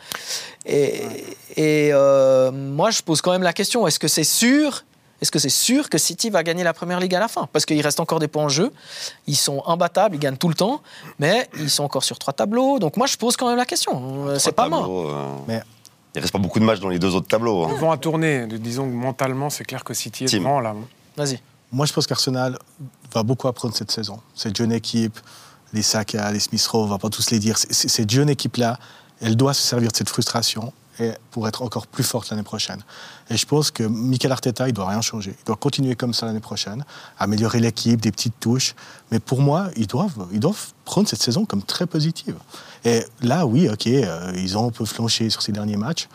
Et, 0.67 1.03
et, 1.56 1.91
euh, 1.93 2.50
moi 2.50 2.91
je 2.91 3.03
pose 3.03 3.20
quand 3.20 3.32
même 3.32 3.43
la 3.43 3.53
question, 3.53 3.87
est-ce 3.87 3.99
que 3.99 4.08
c'est 4.08 4.25
sûr 4.25 4.85
est-ce 5.22 5.30
que 5.30 5.38
c'est 5.38 5.48
sûr 5.48 5.88
que 5.88 5.98
City 5.98 6.30
va 6.30 6.42
gagner 6.42 6.62
la 6.64 6.72
Première 6.74 7.00
Ligue 7.00 7.14
à 7.14 7.20
la 7.20 7.28
fin? 7.28 7.48
Parce 7.52 7.64
qu'il 7.66 7.80
reste 7.80 8.00
encore 8.00 8.18
des 8.18 8.28
points 8.28 8.44
en 8.44 8.48
jeu. 8.48 8.72
Ils 9.26 9.36
sont 9.36 9.62
imbattables, 9.66 10.14
ils 10.16 10.18
gagnent 10.18 10.36
tout 10.36 10.48
le 10.48 10.54
temps, 10.54 10.82
mais 11.18 11.48
ils 11.58 11.70
sont 11.70 11.84
encore 11.84 12.04
sur 12.04 12.18
trois 12.18 12.34
tableaux. 12.34 12.78
Donc 12.78 12.96
moi, 12.96 13.06
je 13.06 13.16
pose 13.16 13.36
quand 13.36 13.48
même 13.48 13.56
la 13.56 13.64
question. 13.66 14.28
Euh, 14.28 14.38
C'est 14.38 14.52
pas 14.52 14.68
mort. 14.68 14.88
Euh, 14.90 15.34
Mais- 15.48 15.62
Il 16.14 16.20
reste 16.20 16.32
pas 16.32 16.38
beaucoup 16.38 16.58
de 16.60 16.64
matchs 16.64 16.80
dans 16.80 16.88
les 16.88 16.98
deux 16.98 17.14
autres 17.14 17.28
tableaux. 17.28 17.64
hein. 17.64 17.68
Le 17.72 17.76
vent 17.76 17.90
a 17.92 17.98
tourné. 17.98 18.46
Disons 18.46 18.84
que 18.88 18.94
mentalement, 18.94 19.50
c'est 19.50 19.64
clair 19.64 19.84
que 19.84 19.92
City 19.92 20.24
est 20.24 20.32
devant 20.38 20.60
là. 20.60 20.74
Vas-y. 21.16 21.38
Moi, 21.72 21.84
je 21.84 21.92
pense 21.92 22.06
qu'Arsenal 22.06 22.58
va 23.12 23.22
beaucoup 23.22 23.48
apprendre 23.48 23.74
cette 23.76 23.90
saison. 23.90 24.20
Cette 24.34 24.56
jeune 24.56 24.72
équipe, 24.72 25.19
les 25.74 25.82
Saka, 25.82 26.30
les 26.32 26.40
Smith 26.40 26.64
Rowe, 26.69 26.84
on 26.84 26.86
va 26.86 26.96
pas 26.98 27.10
tous 27.10 27.30
les 27.32 27.38
dire. 27.38 27.58
Cette 27.58 28.08
jeune 28.08 28.30
équipe-là, 28.30 28.78
elle 29.20 29.36
doit 29.36 29.52
se 29.52 29.60
servir 29.62 29.90
de 29.90 29.96
cette 29.96 30.08
frustration 30.08 30.72
et 30.98 31.12
pour 31.31 31.46
être 31.48 31.62
encore 31.62 31.87
plus 31.87 32.04
forte 32.04 32.31
l'année 32.31 32.43
prochaine. 32.43 32.82
Et 33.31 33.37
je 33.37 33.46
pense 33.46 33.70
que 33.70 33.82
Mikel 33.82 34.32
Arteta, 34.32 34.69
il 34.69 34.72
doit 34.72 34.88
rien 34.88 35.00
changer. 35.00 35.34
Il 35.38 35.44
doit 35.44 35.56
continuer 35.56 35.94
comme 35.94 36.14
ça 36.14 36.26
l'année 36.26 36.40
prochaine, 36.40 36.84
améliorer 37.19 37.60
l'équipe, 37.60 38.00
des 38.00 38.12
petites 38.12 38.38
touches. 38.40 38.75
Mais 39.10 39.20
pour 39.20 39.40
moi, 39.40 39.69
ils 39.76 39.87
doivent, 39.87 40.26
ils 40.32 40.40
doivent 40.40 40.72
prendre 40.84 41.08
cette 41.08 41.22
saison 41.22 41.44
comme 41.44 41.62
très 41.62 41.87
positive. 41.87 42.37
Et 42.84 43.04
là, 43.20 43.46
oui, 43.46 43.69
ok, 43.69 43.87
euh, 43.87 44.32
ils 44.37 44.56
ont 44.56 44.69
un 44.69 44.70
peu 44.70 44.84
flanché 44.84 45.31
sur 45.31 45.43
ces 45.43 45.52
derniers 45.52 45.76
matchs. 45.76 46.08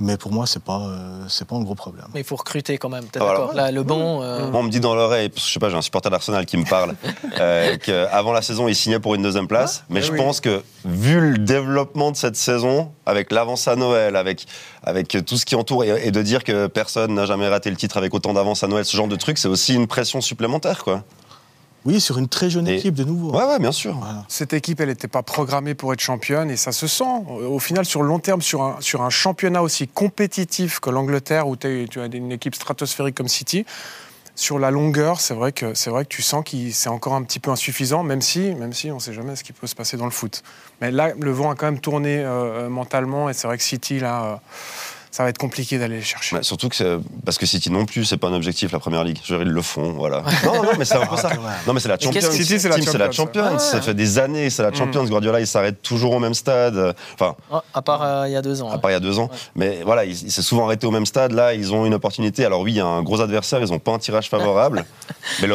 Mais 0.00 0.16
pour 0.16 0.30
moi, 0.32 0.46
c'est 0.46 0.62
pas, 0.62 0.78
euh, 0.80 1.24
c'est 1.28 1.44
pas 1.46 1.56
un 1.56 1.62
gros 1.62 1.74
problème. 1.74 2.06
Mais 2.14 2.20
il 2.20 2.24
faut 2.24 2.36
recruter 2.36 2.78
quand 2.78 2.88
même. 2.88 3.04
T'es 3.06 3.18
Ah, 3.20 3.24
voilà. 3.24 3.38
d'accord 3.40 3.54
Là, 3.54 3.72
le 3.72 3.82
banc. 3.82 4.22
euh, 4.22 4.48
Moi, 4.50 4.60
on 4.60 4.62
me 4.62 4.70
dit 4.70 4.78
dans 4.78 4.94
l'oreille, 4.94 5.28
parce 5.28 5.42
que 5.42 5.48
je 5.48 5.52
sais 5.54 5.58
pas, 5.58 5.70
j'ai 5.70 5.76
un 5.76 5.82
supporter 5.82 6.08
d'Arsenal 6.08 6.46
qui 6.46 6.56
me 6.56 6.64
parle, 6.64 6.94
euh, 7.40 7.76
qu'avant 7.78 8.32
la 8.32 8.40
saison, 8.42 8.68
il 8.68 8.76
signait 8.76 9.00
pour 9.00 9.16
une 9.16 9.22
deuxième 9.22 9.48
place. 9.48 9.82
mais 9.90 9.98
Eh 9.98 10.02
je 10.04 10.12
oui. 10.12 10.18
pense 10.18 10.40
que, 10.40 10.62
vu 10.84 11.20
le 11.32 11.38
développement 11.38 12.12
de 12.12 12.16
cette 12.16 12.36
saison, 12.36 12.92
avec 13.06 13.32
l'avance 13.32 13.66
à 13.66 13.74
Noël, 13.74 14.14
avec, 14.14 14.46
avec 14.84 15.08
tout 15.26 15.36
ce 15.36 15.44
qui 15.44 15.56
entoure, 15.56 15.82
et, 15.82 16.06
et 16.06 16.10
de 16.12 16.22
dire 16.22 16.44
que 16.44 16.68
personne 16.68 17.14
n'a 17.14 17.26
jamais 17.26 17.48
raté 17.48 17.68
le 17.68 17.76
titre 17.76 17.96
avec 17.96 18.14
autant 18.14 18.32
d'avance 18.34 18.62
à 18.62 18.68
Noël, 18.68 18.84
ce 18.84 18.96
genre 18.96 19.08
de 19.08 19.16
truc, 19.16 19.36
c'est 19.36 19.48
aussi 19.48 19.74
une 19.74 19.88
pression 19.88 20.20
supplémentaire, 20.20 20.84
quoi. 20.84 21.02
Oui, 21.84 22.00
sur 22.00 22.18
une 22.18 22.28
très 22.28 22.50
jeune 22.50 22.66
Et- 22.68 22.76
équipe 22.76 22.94
de 22.94 23.04
nouveau. 23.04 23.30
Ouais, 23.36 23.44
ouais, 23.44 23.58
bien 23.58 23.72
sûr. 23.72 23.96
Voilà. 23.96 24.24
Cette 24.28 24.52
équipe, 24.52 24.80
elle 24.80 24.88
n'était 24.88 25.08
pas 25.08 25.22
programmée 25.22 25.74
pour 25.74 25.92
être 25.92 26.00
championne 26.00 26.50
et 26.50 26.56
ça 26.56 26.72
se 26.72 26.86
sent. 26.86 27.04
Au 27.28 27.58
final, 27.58 27.84
sur 27.84 28.02
le 28.02 28.08
long 28.08 28.18
terme, 28.18 28.42
sur 28.42 28.62
un, 28.62 28.76
sur 28.80 29.02
un 29.02 29.10
championnat 29.10 29.62
aussi 29.62 29.86
compétitif 29.88 30.80
que 30.80 30.90
l'Angleterre, 30.90 31.48
où 31.48 31.56
tu 31.56 31.66
as 32.00 32.06
une 32.06 32.32
équipe 32.32 32.54
stratosphérique 32.54 33.14
comme 33.16 33.28
City, 33.28 33.64
sur 34.34 34.58
la 34.60 34.70
longueur, 34.70 35.20
c'est 35.20 35.34
vrai 35.34 35.50
que 35.50 35.74
c'est 35.74 35.90
vrai 35.90 36.04
que 36.04 36.10
tu 36.10 36.22
sens 36.22 36.44
que 36.44 36.56
c'est 36.70 36.88
encore 36.88 37.14
un 37.14 37.22
petit 37.24 37.40
peu 37.40 37.50
insuffisant, 37.50 38.04
même 38.04 38.22
si, 38.22 38.54
même 38.54 38.72
si 38.72 38.90
on 38.92 38.96
ne 38.96 39.00
sait 39.00 39.12
jamais 39.12 39.34
ce 39.34 39.42
qui 39.42 39.52
peut 39.52 39.66
se 39.66 39.74
passer 39.74 39.96
dans 39.96 40.04
le 40.04 40.12
foot. 40.12 40.44
Mais 40.80 40.92
là, 40.92 41.12
le 41.18 41.30
vent 41.32 41.50
a 41.50 41.56
quand 41.56 41.66
même 41.66 41.80
tourné 41.80 42.18
euh, 42.18 42.66
euh, 42.66 42.68
mentalement 42.68 43.28
et 43.28 43.32
c'est 43.34 43.48
vrai 43.48 43.56
que 43.58 43.64
City, 43.64 43.98
là, 43.98 44.24
euh, 44.24 44.36
ça 45.10 45.22
va 45.22 45.28
être 45.30 45.38
compliqué 45.38 45.78
d'aller 45.78 45.96
les 45.96 46.02
chercher. 46.02 46.36
Ouais, 46.36 46.42
surtout 46.42 46.68
que 46.68 47.00
parce 47.24 47.38
que 47.38 47.46
City 47.46 47.70
non 47.70 47.84
plus, 47.84 48.04
c'est 48.04 48.16
pas 48.16 48.28
un 48.28 48.34
objectif 48.34 48.72
la 48.72 48.78
première 48.78 49.04
ligue. 49.04 49.18
Je 49.24 49.34
veux 49.34 49.38
dire, 49.38 49.48
ils 49.48 49.54
le 49.54 49.62
font, 49.62 49.92
voilà. 49.92 50.22
non, 50.44 50.62
non, 50.62 50.70
mais 50.78 50.84
c'est 50.84 50.96
un 50.96 51.06
peu 51.06 51.16
ça. 51.16 51.30
quand 51.34 51.42
même. 51.42 51.52
Non, 51.66 51.72
mais 51.72 51.80
c'est 51.80 51.88
la 51.88 51.98
Champions. 51.98 52.30
City, 52.30 52.58
c'est 52.60 52.68
la 52.68 53.06
la 53.06 53.10
Champions. 53.10 53.58
Ça 53.58 53.80
fait 53.80 53.94
des 53.94 54.18
années, 54.18 54.50
c'est 54.50 54.62
la 54.62 54.72
Champions. 54.72 55.04
Guardiola, 55.04 55.40
il 55.40 55.46
s'arrête 55.46 55.82
toujours 55.82 56.12
au 56.12 56.18
même 56.18 56.34
stade. 56.34 56.94
Enfin, 57.14 57.36
ah, 57.50 57.62
à 57.74 57.82
part 57.82 58.02
euh, 58.02 58.28
il 58.28 58.32
y 58.32 58.36
a 58.36 58.42
deux 58.42 58.62
ans. 58.62 58.70
à 58.70 58.78
part 58.78 58.90
il 58.90 58.94
y 58.94 58.96
a 58.96 59.00
deux 59.00 59.18
ans. 59.18 59.28
Ouais. 59.30 59.38
Mais 59.54 59.82
voilà, 59.84 60.04
il, 60.04 60.12
il 60.12 60.32
s'est 60.32 60.42
souvent 60.42 60.66
arrêté 60.66 60.86
au 60.86 60.90
même 60.90 61.06
stade. 61.06 61.32
Là, 61.32 61.54
ils 61.54 61.72
ont 61.72 61.86
une 61.86 61.94
opportunité. 61.94 62.44
Alors 62.44 62.60
oui, 62.60 62.72
il 62.72 62.76
y 62.76 62.80
a 62.80 62.86
un 62.86 63.02
gros 63.02 63.20
adversaire, 63.20 63.60
ils 63.60 63.70
n'ont 63.70 63.78
pas 63.78 63.92
un 63.92 63.98
tirage 63.98 64.28
favorable. 64.28 64.84
mais 65.40 65.48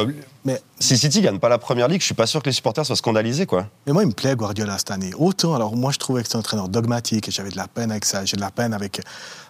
Mais, 0.45 0.61
si 0.77 0.97
City 0.97 1.21
gagne 1.21 1.39
pas 1.39 1.47
la 1.47 1.57
première 1.57 1.87
ligue, 1.87 2.01
je 2.01 2.05
suis 2.05 2.13
pas 2.13 2.27
sûr 2.27 2.41
que 2.41 2.49
les 2.49 2.53
supporters 2.53 2.85
soient 2.85 2.97
scandalisés, 2.97 3.45
quoi. 3.45 3.67
mais 3.87 3.93
moi, 3.93 4.03
il 4.03 4.07
me 4.07 4.13
plaît 4.13 4.35
Guardiola 4.35 4.77
cette 4.77 4.91
année. 4.91 5.11
Autant, 5.17 5.55
alors 5.55 5.77
moi, 5.77 5.91
je 5.93 5.99
trouvais 5.99 6.21
que 6.21 6.27
c'est 6.27 6.35
un 6.35 6.39
entraîneur 6.39 6.67
dogmatique 6.67 7.29
et 7.29 7.31
j'avais 7.31 7.49
de 7.49 7.55
la 7.55 7.69
peine 7.69 7.91
avec 7.91 8.03
ça. 8.03 8.25
J'ai 8.25 8.35
de 8.35 8.41
la 8.41 8.51
peine 8.51 8.73
avec, 8.73 9.01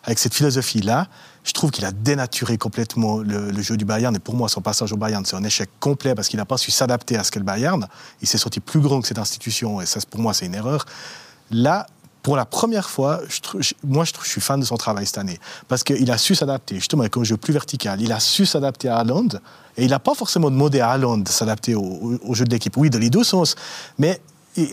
avec 0.04 0.19
cette 0.19 0.36
philosophie-là. 0.36 1.07
Je 1.44 1.51
trouve 1.54 1.72
qu'il 1.72 1.84
a 1.86 1.92
dénaturé 1.92 2.60
complètement 2.60 3.18
le, 3.18 3.50
le 3.50 3.62
jeu 3.63 3.75
du 3.75 3.86
Bayern. 3.86 4.16
Et 4.16 4.19
pour 4.19 4.36
moi, 4.36 4.50
son 4.50 4.62
passage 4.62 4.94
au 4.94 4.98
Bayern, 4.98 5.25
c'est 5.25 5.36
un 5.36 5.44
échec 5.44 5.68
complet 5.80 6.13
parce 6.13 6.28
qu'il 6.28 6.38
n'a 6.38 6.45
pas 6.45 6.57
su 6.57 6.69
s'adapter 6.69 7.18
à 7.18 7.24
ce 7.24 7.31
qu'est 7.31 7.39
le 7.39 7.46
Bayern. 7.46 7.88
Il 8.22 8.28
s'est 8.28 8.38
sorti 8.38 8.60
plus 8.60 8.80
grand 8.80 9.01
que 9.01 9.07
cette 9.07 9.19
institution 9.19 9.81
et 9.81 9.88
ça, 9.88 10.00
pour 10.07 10.19
moi, 10.19 10.36
c'est 10.36 10.46
une 10.46 10.56
erreur. 10.56 10.86
Là, 11.50 11.88
pour 12.24 12.38
la 12.38 12.46
première 12.46 12.90
fois, 12.90 13.20
moi, 13.84 14.06
je, 14.06 14.30
suis 14.30 14.42
fan 14.42 14.60
de 14.60 14.66
son 14.66 14.78
travail 14.78 15.06
cette 15.06 15.18
année. 15.18 15.38
Parce 15.68 15.84
qu'il 15.84 16.10
a 16.10 16.18
su 16.18 16.36
s'adapter, 16.36 16.75
justement, 16.75 17.02
avec 17.02 17.18
un 17.18 17.24
jeu 17.25 17.36
plus 17.36 17.52
vertical. 17.52 18.02
Il 18.02 18.14
a 18.14 18.20
su 18.22 18.46
s'adapter 18.46 18.88
à 18.88 18.98
Haaland. 18.98 19.28
Et 19.75 19.84
il 19.84 19.90
n'a 19.90 20.00
pas 20.00 20.16
forcément 20.16 20.50
demandé 20.50 20.80
à 20.80 20.90
Haaland 20.92 21.18
de 21.18 21.28
s'adapter 21.28 21.75
au, 21.75 22.34
jeu 22.34 22.46
de 22.46 22.50
l'équipe. 22.50 22.75
Oui, 22.78 22.90
dans 22.90 23.00
les 23.00 23.10
deux 23.10 23.25
sens. 23.25 23.56
Mais 24.00 24.22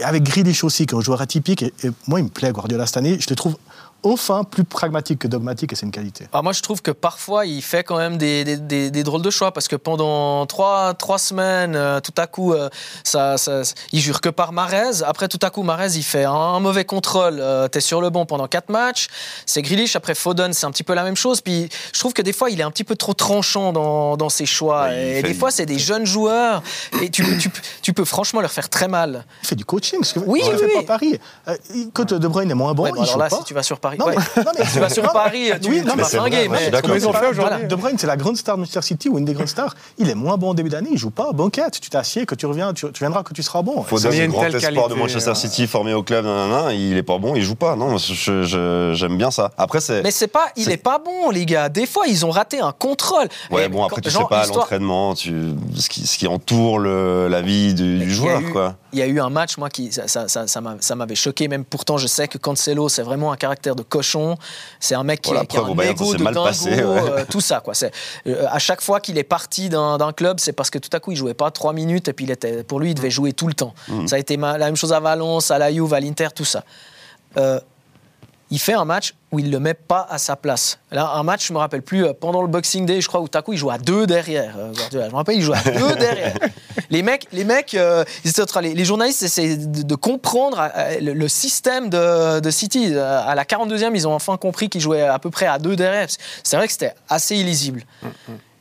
avec 0.04 0.22
Grealish 0.22 0.62
aussi, 0.62 0.86
qui 0.86 0.94
est 0.94 0.98
un 0.98 1.00
joueur 1.00 1.20
atypique. 1.20 1.62
Et, 1.64 1.74
et 1.82 1.90
moi, 2.06 2.20
il 2.20 2.24
me 2.24 2.28
plaît, 2.28 2.52
Guardiola, 2.52 2.86
cette 2.86 2.98
année. 2.98 3.18
Je 3.18 3.28
le 3.28 3.34
trouve 3.34 3.56
enfin 4.02 4.44
plus 4.44 4.64
pragmatique 4.64 5.18
que 5.20 5.28
dogmatique, 5.28 5.72
et 5.72 5.76
c'est 5.76 5.86
une 5.86 5.92
qualité. 5.92 6.26
Ah, 6.32 6.42
moi, 6.42 6.52
je 6.52 6.62
trouve 6.62 6.82
que 6.82 6.90
parfois, 6.90 7.46
il 7.46 7.62
fait 7.62 7.84
quand 7.84 7.96
même 7.98 8.16
des, 8.16 8.44
des- 8.44 8.56
des- 8.56 8.90
des 8.90 9.02
drôles 9.02 9.22
de 9.22 9.30
choix 9.30 9.52
parce 9.52 9.68
que 9.68 9.76
pendant 9.76 10.46
trois, 10.46 10.94
trois 10.94 11.18
semaines, 11.18 11.74
euh, 11.76 12.00
tout 12.00 12.14
à 12.16 12.26
coup, 12.26 12.52
euh, 12.52 12.68
ça, 13.04 13.36
ça- 13.38 13.62
il 13.92 14.00
jure 14.00 14.20
que 14.20 14.28
par 14.28 14.52
Marez. 14.52 15.02
Après, 15.04 15.28
tout 15.28 15.38
à 15.42 15.50
coup, 15.50 15.62
Marez, 15.62 15.96
il 15.96 16.02
fait 16.02 16.24
un, 16.24 16.32
un 16.32 16.60
mauvais 16.60 16.84
contrôle. 16.84 17.38
Euh, 17.40 17.68
T'es 17.68 17.80
sur 17.80 18.00
le 18.00 18.10
banc 18.10 18.26
pendant 18.26 18.46
quatre 18.48 18.68
matchs. 18.70 19.08
C'est 19.46 19.62
Grealish. 19.62 19.96
Après, 19.96 20.14
Foden, 20.14 20.52
c'est 20.52 20.66
un 20.66 20.70
petit 20.70 20.82
peu 20.84 20.94
la 20.94 21.04
même 21.04 21.16
chose. 21.16 21.40
Puis, 21.40 21.68
je 21.92 21.98
trouve 21.98 22.12
que 22.12 22.22
des 22.22 22.32
fois, 22.32 22.50
il 22.50 22.60
est 22.60 22.64
un 22.64 22.70
petit 22.70 22.84
peu 22.84 22.96
trop 22.96 23.14
tranchant 23.14 23.72
dans, 23.72 24.16
dans 24.16 24.28
ses 24.28 24.46
choix. 24.46 24.92
Et 24.94 25.20
fait- 25.20 25.22
des 25.22 25.34
fois, 25.34 25.50
c'est 25.50 25.66
des 25.66 25.78
jeunes 25.78 26.06
joueurs 26.06 26.62
et 27.02 27.10
tu, 27.10 27.24
tu, 27.38 27.50
tu 27.82 27.92
peux 27.92 28.04
franchement 28.04 28.40
leur 28.40 28.50
faire 28.52 28.68
très 28.68 28.88
mal. 28.88 29.24
Il 29.42 29.48
fait 29.48 29.56
du 29.56 29.64
coaching, 29.64 30.02
ce 30.04 30.14
que 30.14 30.20
Oui, 30.20 30.40
oui, 30.44 30.58
fait 30.58 30.64
oui. 30.64 30.72
pas 30.74 30.82
Paris. 30.94 31.18
Euh, 31.48 31.56
quand 31.92 32.12
De 32.12 32.28
Bruyne 32.28 32.50
est 32.50 32.54
moins 32.54 32.74
bon, 32.74 32.84
Ouais, 32.84 32.90
bon, 32.90 32.96
il 32.96 33.00
alors 33.02 33.12
joue 33.12 33.18
là, 33.18 33.28
pas. 33.28 33.36
si 33.38 33.44
tu 33.44 33.54
vas 33.54 33.62
sur 33.62 33.78
Paris, 33.78 33.89
Non, 33.98 34.06
ouais. 34.06 34.14
mais- 34.36 34.44
non, 34.44 34.50
mais- 34.58 34.64
tu 34.72 34.78
vas 34.80 34.88
sur 34.88 35.02
non, 35.02 35.10
Paris, 35.12 35.50
tu, 35.60 35.68
oui, 35.70 35.80
tu 35.80 35.86
non, 35.86 35.94
mais 35.96 36.02
mais- 36.48 36.96
ils 36.96 37.08
ont 37.08 37.12
fait 37.12 37.26
aujourd'hui 37.28 37.66
De 37.66 37.74
Bruyne, 37.74 37.96
c'est 37.98 38.06
la 38.06 38.16
grande 38.16 38.36
star 38.36 38.56
de 38.56 38.60
Manchester 38.60 38.82
City 38.82 39.08
ou 39.08 39.18
une 39.18 39.24
des 39.24 39.32
grandes 39.34 39.48
stars. 39.48 39.74
Il 39.98 40.08
est 40.10 40.14
moins 40.14 40.36
bon 40.36 40.50
en 40.50 40.54
début 40.54 40.68
d'année, 40.70 40.90
il 40.92 40.98
joue 40.98 41.10
pas. 41.10 41.32
Banquette, 41.32 41.80
tu 41.80 41.90
t'assieds, 41.90 42.26
que 42.26 42.34
tu 42.34 42.46
reviens, 42.46 42.72
tu, 42.72 42.90
tu 42.92 42.98
viendras 43.00 43.22
que 43.22 43.32
tu 43.32 43.42
seras 43.42 43.62
bon. 43.62 43.82
Foden, 43.82 44.12
il 44.12 44.16
y 44.16 44.20
a 44.20 44.20
le 44.20 44.24
une 44.26 44.32
grand 44.32 44.44
espoir 44.46 44.88
de 44.88 44.94
Manchester 44.94 45.30
euh, 45.30 45.34
City 45.34 45.66
formé 45.66 45.94
au 45.94 46.02
club, 46.02 46.24
nanana, 46.24 46.72
il 46.72 46.96
est 46.96 47.02
pas 47.02 47.18
bon, 47.18 47.34
il 47.34 47.42
joue 47.42 47.54
pas. 47.54 47.76
Non, 47.76 47.96
j'aime 47.98 49.16
bien 49.16 49.30
ça. 49.30 49.50
Après, 49.56 49.80
c'est. 49.80 50.02
Mais 50.02 50.10
c'est 50.10 50.28
pas, 50.28 50.46
il 50.56 50.70
est 50.70 50.76
pas 50.76 50.98
bon, 50.98 51.30
les 51.30 51.46
gars. 51.46 51.68
Des 51.68 51.86
fois, 51.86 52.06
ils 52.06 52.24
ont 52.26 52.30
raté 52.30 52.60
un 52.60 52.72
contrôle. 52.72 53.28
Ouais, 53.50 53.68
bon, 53.68 53.84
après, 53.84 54.00
tu 54.00 54.10
sais 54.10 54.18
pas 54.28 54.46
l'entraînement, 54.46 55.14
ce, 55.14 55.30
qui, 55.88 56.26
entoure 56.26 56.80
la 56.80 57.42
vie 57.42 57.74
du, 57.74 58.10
joueur, 58.10 58.40
eu- 58.40 58.50
quoi. 58.52 58.76
Il 58.92 58.98
y 58.98 59.02
a 59.02 59.06
eu 59.06 59.20
un 59.20 59.30
match, 59.30 59.56
moi, 59.56 59.68
qui 59.68 59.92
ça, 59.92 60.08
ça, 60.08 60.26
ça, 60.28 60.46
ça 60.46 60.60
m'a- 60.60 60.76
ça 60.80 60.94
m'avait 60.96 61.14
choqué. 61.14 61.48
Même 61.48 61.64
pourtant, 61.64 61.96
je 61.96 62.06
sais 62.06 62.26
que 62.28 62.38
Cancelo, 62.38 62.88
c'est 62.88 63.02
vraiment 63.02 63.30
un 63.32 63.36
caractère 63.36 63.76
de 63.80 63.88
cochon. 63.88 64.36
C'est 64.78 64.94
un 64.94 65.02
mec 65.02 65.20
qui, 65.22 65.34
a 65.34 65.40
un 65.40 65.74
Bayern, 65.74 65.96
de 65.96 66.22
mal 66.22 66.34
dingo, 66.34 66.46
passé, 66.46 66.70
ouais. 66.70 66.82
euh, 66.84 67.24
tout 67.30 67.40
ça, 67.40 67.60
quoi. 67.60 67.74
C'est 67.74 67.92
euh, 68.26 68.46
à 68.50 68.58
chaque 68.58 68.80
fois 68.80 69.00
qu'il 69.00 69.18
est 69.18 69.24
parti 69.24 69.68
d'un 69.68 69.98
d'un 69.98 70.12
club, 70.12 70.38
c'est 70.40 70.52
parce 70.52 70.70
que 70.70 70.78
tout 70.78 70.90
à 70.92 71.00
coup, 71.00 71.12
il 71.12 71.16
jouait 71.16 71.34
pas 71.34 71.50
trois 71.50 71.72
minutes 71.72 72.08
et 72.08 72.12
puis 72.12 72.24
il 72.24 72.30
était, 72.30 72.62
pour 72.64 72.80
lui, 72.80 72.90
il 72.90 72.94
devait 72.94 73.10
jouer 73.10 73.32
tout 73.32 73.46
le 73.48 73.54
temps. 73.54 73.74
Mm. 73.88 74.06
Ça 74.06 74.16
a 74.16 74.18
été 74.18 74.36
ma- 74.36 74.58
la 74.58 74.66
même 74.66 74.76
chose 74.76 74.92
à 74.92 75.00
Valence, 75.00 75.50
à 75.50 75.58
la 75.58 75.72
Juve, 75.72 75.92
à 75.94 76.00
l'Inter, 76.00 76.28
tout 76.34 76.44
ça. 76.44 76.64
Euh, 77.36 77.60
il 78.52 78.58
fait 78.58 78.72
un 78.74 78.84
match 78.84 79.14
où 79.30 79.38
il 79.38 79.48
le 79.50 79.60
met 79.60 79.74
pas 79.74 80.08
à 80.10 80.18
sa 80.18 80.34
place. 80.34 80.80
Là, 80.90 81.12
un 81.14 81.22
match, 81.22 81.46
je 81.46 81.52
me 81.52 81.58
rappelle 81.58 81.82
plus, 81.82 82.04
pendant 82.20 82.42
le 82.42 82.48
Boxing 82.48 82.84
Day, 82.84 83.00
je 83.00 83.06
crois, 83.06 83.20
où 83.20 83.28
tout 83.28 83.38
à 83.38 83.42
coup, 83.42 83.52
il 83.52 83.56
joue 83.56 83.70
à 83.70 83.78
deux 83.78 84.08
derrière. 84.08 84.54
euh. 84.58 84.72
Je 84.90 84.98
me 84.98 85.14
rappelle, 85.14 85.36
il 85.36 85.42
joue 85.42 85.52
à 85.52 85.62
deux 85.62 85.94
derrière. 85.98 86.34
Les 86.90 87.02
mecs, 87.02 87.26
les, 87.32 87.44
mecs 87.44 87.74
euh, 87.74 88.04
les, 88.60 88.74
les 88.74 88.84
journalistes 88.84 89.22
essaient 89.22 89.56
de, 89.56 89.82
de 89.82 89.94
comprendre 89.94 90.70
euh, 90.76 91.00
le, 91.00 91.12
le 91.12 91.28
système 91.28 91.88
de, 91.88 92.40
de 92.40 92.50
City. 92.50 92.88
Euh, 92.92 93.22
À 93.24 93.34
la 93.34 93.44
42e, 93.44 93.92
ils 93.94 94.08
ont 94.08 94.12
enfin 94.12 94.36
compris 94.36 94.68
qu'il 94.68 94.80
jouait 94.80 95.02
à 95.02 95.18
peu 95.18 95.30
près 95.30 95.46
à 95.46 95.58
deux 95.58 95.76
derrière. 95.76 96.08
C'est 96.42 96.56
vrai 96.56 96.66
que 96.66 96.72
c'était 96.72 96.94
assez 97.08 97.36
illisible. 97.36 97.84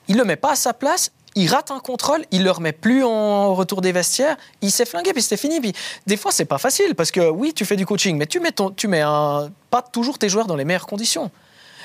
Il 0.07 0.17
le 0.17 0.23
met 0.23 0.35
pas 0.35 0.51
à 0.51 0.55
sa 0.55 0.73
place 0.73 1.11
il 1.35 1.47
rate 1.47 1.71
un 1.71 1.79
contrôle, 1.79 2.25
il 2.31 2.43
le 2.43 2.51
remet 2.51 2.71
plus 2.71 3.03
en 3.03 3.53
retour 3.53 3.81
des 3.81 3.91
vestiaires, 3.91 4.35
il 4.61 4.71
s'est 4.71 4.85
flingué, 4.85 5.13
puis 5.13 5.21
c'était 5.21 5.37
fini. 5.37 5.59
Puis 5.61 5.73
des 6.07 6.17
fois, 6.17 6.31
c'est 6.31 6.45
pas 6.45 6.57
facile 6.57 6.95
parce 6.95 7.11
que 7.11 7.29
oui, 7.29 7.53
tu 7.53 7.65
fais 7.65 7.75
du 7.75 7.85
coaching, 7.85 8.17
mais 8.17 8.25
tu 8.25 8.39
mets, 8.39 8.51
ton, 8.51 8.71
tu 8.71 8.87
mets 8.87 9.01
un, 9.01 9.49
pas 9.69 9.81
toujours 9.81 10.17
tes 10.17 10.27
joueurs 10.27 10.47
dans 10.47 10.55
les 10.55 10.65
meilleures 10.65 10.87
conditions. 10.87 11.31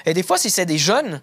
Et 0.07 0.15
des 0.15 0.23
fois, 0.23 0.39
si 0.39 0.51
c'est 0.51 0.67
des 0.67 0.79
jeunes, 0.79 1.21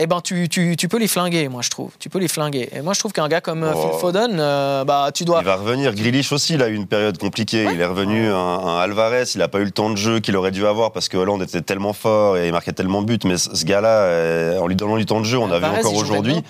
eh 0.00 0.06
ben, 0.06 0.20
tu, 0.20 0.48
tu, 0.48 0.76
tu 0.76 0.88
peux 0.88 0.98
les 0.98 1.06
flinguer, 1.08 1.48
moi, 1.48 1.62
je 1.62 1.70
trouve. 1.70 1.90
Tu 1.98 2.08
peux 2.08 2.18
les 2.18 2.28
flinguer. 2.28 2.68
Et 2.74 2.80
moi, 2.82 2.94
je 2.94 2.98
trouve 3.00 3.12
qu'un 3.12 3.28
gars 3.28 3.40
comme 3.40 3.62
euh, 3.64 3.72
Oh. 3.74 3.80
Phil 3.90 4.00
Foden, 4.00 4.38
euh, 4.40 4.84
bah, 4.84 5.10
tu 5.14 5.24
dois. 5.24 5.40
Il 5.40 5.44
va 5.46 5.56
revenir. 5.56 5.94
Grealish 5.94 6.32
aussi, 6.32 6.54
il 6.54 6.62
a 6.62 6.68
eu 6.68 6.74
une 6.74 6.86
période 6.86 7.18
compliquée. 7.18 7.66
Il 7.72 7.80
est 7.80 7.86
revenu. 7.86 8.28
Un, 8.28 8.34
un 8.34 8.78
Alvarez, 8.80 9.24
il 9.34 9.38
n'a 9.38 9.48
pas 9.48 9.58
eu 9.60 9.64
le 9.64 9.70
temps 9.70 9.90
de 9.90 9.96
jeu 9.96 10.20
qu'il 10.20 10.36
aurait 10.36 10.50
dû 10.50 10.66
avoir 10.66 10.92
parce 10.92 11.08
que 11.08 11.16
Hollande 11.16 11.42
était 11.42 11.60
tellement 11.60 11.92
fort 11.92 12.36
et 12.38 12.46
il 12.46 12.52
marquait 12.52 12.72
tellement 12.72 13.02
de 13.02 13.06
buts. 13.06 13.18
Mais 13.24 13.36
ce 13.36 13.64
gars-là, 13.64 13.88
euh, 13.88 14.58
en 14.58 14.66
lui 14.66 14.76
donnant 14.76 14.96
du 14.96 15.06
temps 15.06 15.20
de 15.20 15.24
jeu, 15.26 15.38
on 15.38 15.44
a 15.50 15.58
vu 15.58 15.64
Alvarez, 15.64 15.80
encore 15.80 15.94
aujourd'hui. 15.96 16.42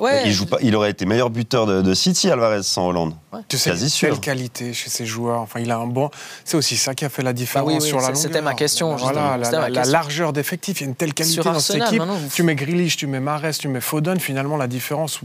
Ouais. 0.00 0.22
Il, 0.26 0.32
joue 0.32 0.46
pas, 0.46 0.58
il 0.62 0.74
aurait 0.76 0.90
été 0.90 1.06
meilleur 1.06 1.30
buteur 1.30 1.66
de, 1.66 1.82
de 1.82 1.94
City, 1.94 2.30
Alvarez, 2.30 2.62
sans 2.62 2.88
Hollande. 2.88 3.14
Tu 3.48 3.58
sais, 3.58 3.70
Quasi 3.70 3.94
quelle 4.00 4.12
sûr. 4.14 4.20
qualité 4.20 4.72
chez 4.72 4.88
ces 4.90 5.04
joueurs. 5.06 5.40
Enfin, 5.40 5.60
il 5.60 5.70
a 5.70 5.76
un 5.76 5.86
bon. 5.86 6.10
C'est 6.44 6.56
aussi 6.56 6.76
ça 6.76 6.94
qui 6.94 7.04
a 7.04 7.08
fait 7.08 7.22
la 7.22 7.32
différence 7.34 7.66
Bah 7.68 7.72
oui, 7.76 7.78
oui, 7.82 7.86
sur 7.88 7.98
la 7.98 8.04
longueur. 8.08 8.16
c'était 8.16 8.40
ma 8.40 8.54
question, 8.54 8.96
Voilà, 8.96 9.36
la, 9.36 9.68
la- 9.68 9.84
largeur 9.84 10.32
d'effectif. 10.32 10.80
Il 10.80 10.84
y 10.84 10.86
a 10.86 10.88
une 10.88 10.94
telle 10.96 11.12
qualité 11.14 11.34
Sur 11.34 11.44
dans 11.44 11.58
cette 11.60 11.76
Arsenal, 11.76 11.88
équipe. 11.88 11.98
maintenant, 12.00 12.14
vous- 12.14 12.28
Tu 12.34 12.42
mets 12.42 12.54
Grealish, 12.54 12.95
tu 12.96 13.06
mets 13.06 13.20
Mares, 13.20 13.42
tu 13.58 13.68
mets 13.68 13.80
Foden. 13.80 14.18
Finalement, 14.20 14.56
la 14.56 14.66
différence, 14.66 15.20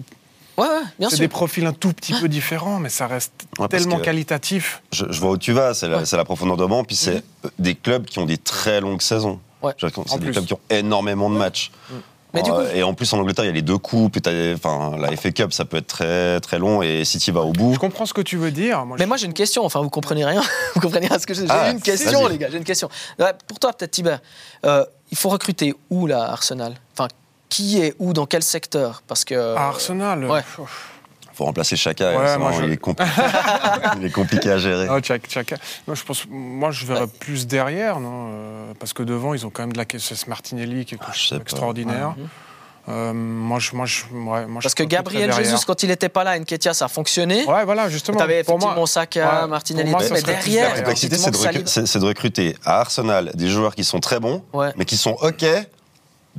Ouais, 0.58 0.68
ouais, 0.68 0.68
bien 1.00 1.10
c'est 1.10 1.16
sûr. 1.16 1.24
des 1.24 1.28
profils 1.30 1.66
un 1.66 1.74
tout 1.74 1.94
petit 1.94 2.14
peu 2.20 2.28
différents, 2.28 2.80
mais 2.80 2.90
ça 2.90 3.08
reste 3.08 3.32
Ouais, 3.58 3.68
tellement 3.68 3.98
que- 3.98 4.04
qualitatif. 4.04 4.82
Je, 4.92 5.06
je 5.10 5.20
vois 5.22 5.32
où 5.32 5.38
tu 5.38 5.54
vas, 5.54 5.74
c'est 5.74 5.88
la, 5.88 6.00
Ouais. 6.00 6.06
c'est 6.06 6.18
la 6.18 6.26
profondeur 6.26 6.58
de 6.58 6.66
banc, 6.66 6.84
puis 6.84 6.96
c'est 6.96 7.24
euh, 7.46 7.50
des 7.58 7.74
clubs 7.76 8.06
qui 8.06 8.20
ont 8.20 8.26
des 8.26 8.38
très 8.38 8.82
longues 8.82 9.02
saisons. 9.02 9.40
Je 9.64 9.68
En 9.86 9.90
C'est 10.08 10.18
des 10.20 10.26
plus. 10.26 10.32
clubs 10.34 10.46
qui 10.46 10.54
ont 10.54 10.60
énormément 10.70 11.30
de 11.30 11.36
matchs. 11.38 11.72
Mais 12.34 12.42
du 12.44 12.50
Euh, 12.50 12.54
coup- 12.70 12.76
et 12.76 12.82
en 12.84 12.94
plus, 12.94 13.12
en 13.14 13.20
Angleterre, 13.20 13.44
il 13.46 13.50
y 13.50 13.52
a 13.52 13.54
les 13.54 13.62
deux 13.62 13.78
coupes. 13.78 14.18
et 14.26 14.54
Enfin, 14.56 14.96
la 14.98 15.12
FA 15.18 15.32
Cup, 15.32 15.52
ça 15.54 15.66
peut 15.66 15.78
être 15.78 15.88
très, 15.88 16.40
très 16.40 16.60
long 16.60 16.82
et 16.82 17.04
City 17.06 17.30
va 17.32 17.42
au 17.42 17.52
bout. 17.52 17.74
Je 17.74 17.80
comprends 17.80 18.06
ce 18.06 18.14
que 18.14 18.22
tu 18.22 18.38
veux 18.38 18.52
dire. 18.52 18.86
Moi, 18.86 18.96
Mais 18.98 19.04
je- 19.04 19.08
moi 19.10 19.18
j'ai 19.18 19.26
une 19.26 19.34
question, 19.34 19.66
enfin 19.66 19.82
vous 19.82 19.90
comprenez 19.90 20.24
rien, 20.26 20.42
vous 20.76 20.80
comprenez 20.82 21.08
rien 21.08 21.16
à 21.18 21.20
ce 21.20 21.28
que 21.28 21.34
j'ai. 21.34 21.42
J'ai 21.46 21.52
Ah, 21.52 21.72
une 21.72 21.82
question 21.82 22.22
vas-y. 22.24 22.32
les 22.34 22.38
gars, 22.38 22.48
j'ai 22.50 22.58
une 22.58 22.64
question. 22.64 22.90
Pour 23.48 23.60
toi 23.60 23.74
peut-être 23.74 23.92
Tibet, 23.92 24.18
euh, 24.66 24.86
il 25.12 25.18
faut 25.18 25.28
recruter 25.30 25.76
où 25.90 26.08
là 26.08 26.32
Arsenal? 26.32 26.76
Qui 27.52 27.82
est 27.82 27.94
où 28.00 28.14
dans 28.14 28.26
quel 28.26 28.42
secteur 28.42 29.04
Parce 29.08 29.26
que 29.26 29.56
à 29.56 29.68
Arsenal. 29.68 30.24
ouais. 30.26 30.40
pff, 30.40 30.62
faut 31.34 31.46
remplacer 31.46 31.76
Chaka. 31.76 32.18
Ouais, 32.18 32.38
moi, 32.38 32.52
je- 32.54 32.64
il, 32.64 32.72
est 32.72 32.82
compli- 32.82 33.06
il 33.98 34.06
est 34.06 34.10
compliqué 34.12 34.52
à 34.52 34.58
gérer. 34.58 34.88
Ah, 34.90 35.00
Chaka-. 35.02 35.58
Non, 35.88 35.94
je 35.96 36.04
pense, 36.04 36.26
moi, 36.30 36.72
je 36.72 36.86
verrais 36.86 37.08
plus 37.08 37.46
derrière, 37.48 38.00
non 38.00 38.30
euh, 38.34 38.74
Parce 38.80 38.94
que 38.94 39.04
devant, 39.04 39.34
ils 39.34 39.46
ont 39.46 39.50
quand 39.50 39.64
même 39.64 39.74
de 39.74 39.78
la 39.78 39.86
c'est 39.98 40.28
Martinelli 40.28 40.86
qui 40.86 40.96
est 40.96 41.00
Ah, 41.02 41.36
extraordinaire. 41.38 42.16
Euh, 42.90 43.14
moi, 43.14 43.60
je, 43.60 43.76
moi, 43.76 43.86
je, 43.86 44.04
ouais, 44.12 44.46
moi, 44.48 44.60
je 44.60 44.64
Parce 44.64 44.74
que 44.74 44.84
Gabriel. 44.84 45.32
Jesus 45.34 45.66
quand 45.68 45.84
il 45.84 45.90
n'était 45.90 46.10
pas 46.10 46.24
là, 46.24 46.38
Nketia 46.40 46.74
ça 46.74 46.86
a 46.86 46.88
fonctionné. 46.88 47.46
Ouais, 47.46 47.64
voilà, 47.66 47.90
justement. 47.90 48.18
T'avais 48.18 48.44
pour 48.44 48.56
effectivement 48.56 48.76
moi, 48.76 48.88
Saka, 48.88 49.42
ouais, 49.44 49.48
Martinelli, 49.48 49.92
pour 49.92 50.00
moi, 50.02 50.10
mais 50.12 50.22
derrière, 50.22 50.70
La 50.70 50.78
complexité, 50.80 51.18
c'est 51.18 52.00
de, 52.00 52.06
recruter 52.06 52.56
à 52.66 52.80
Arsenal 52.80 53.32
des 53.36 53.50
joueurs 53.50 53.76
qui 53.76 53.84
sont 53.84 54.00
très 54.00 54.20
bons, 54.20 54.44
Ouais. 54.54 54.72
mais 54.78 54.86
qui 54.86 54.98
sont 54.98 55.16
OK 55.22 55.46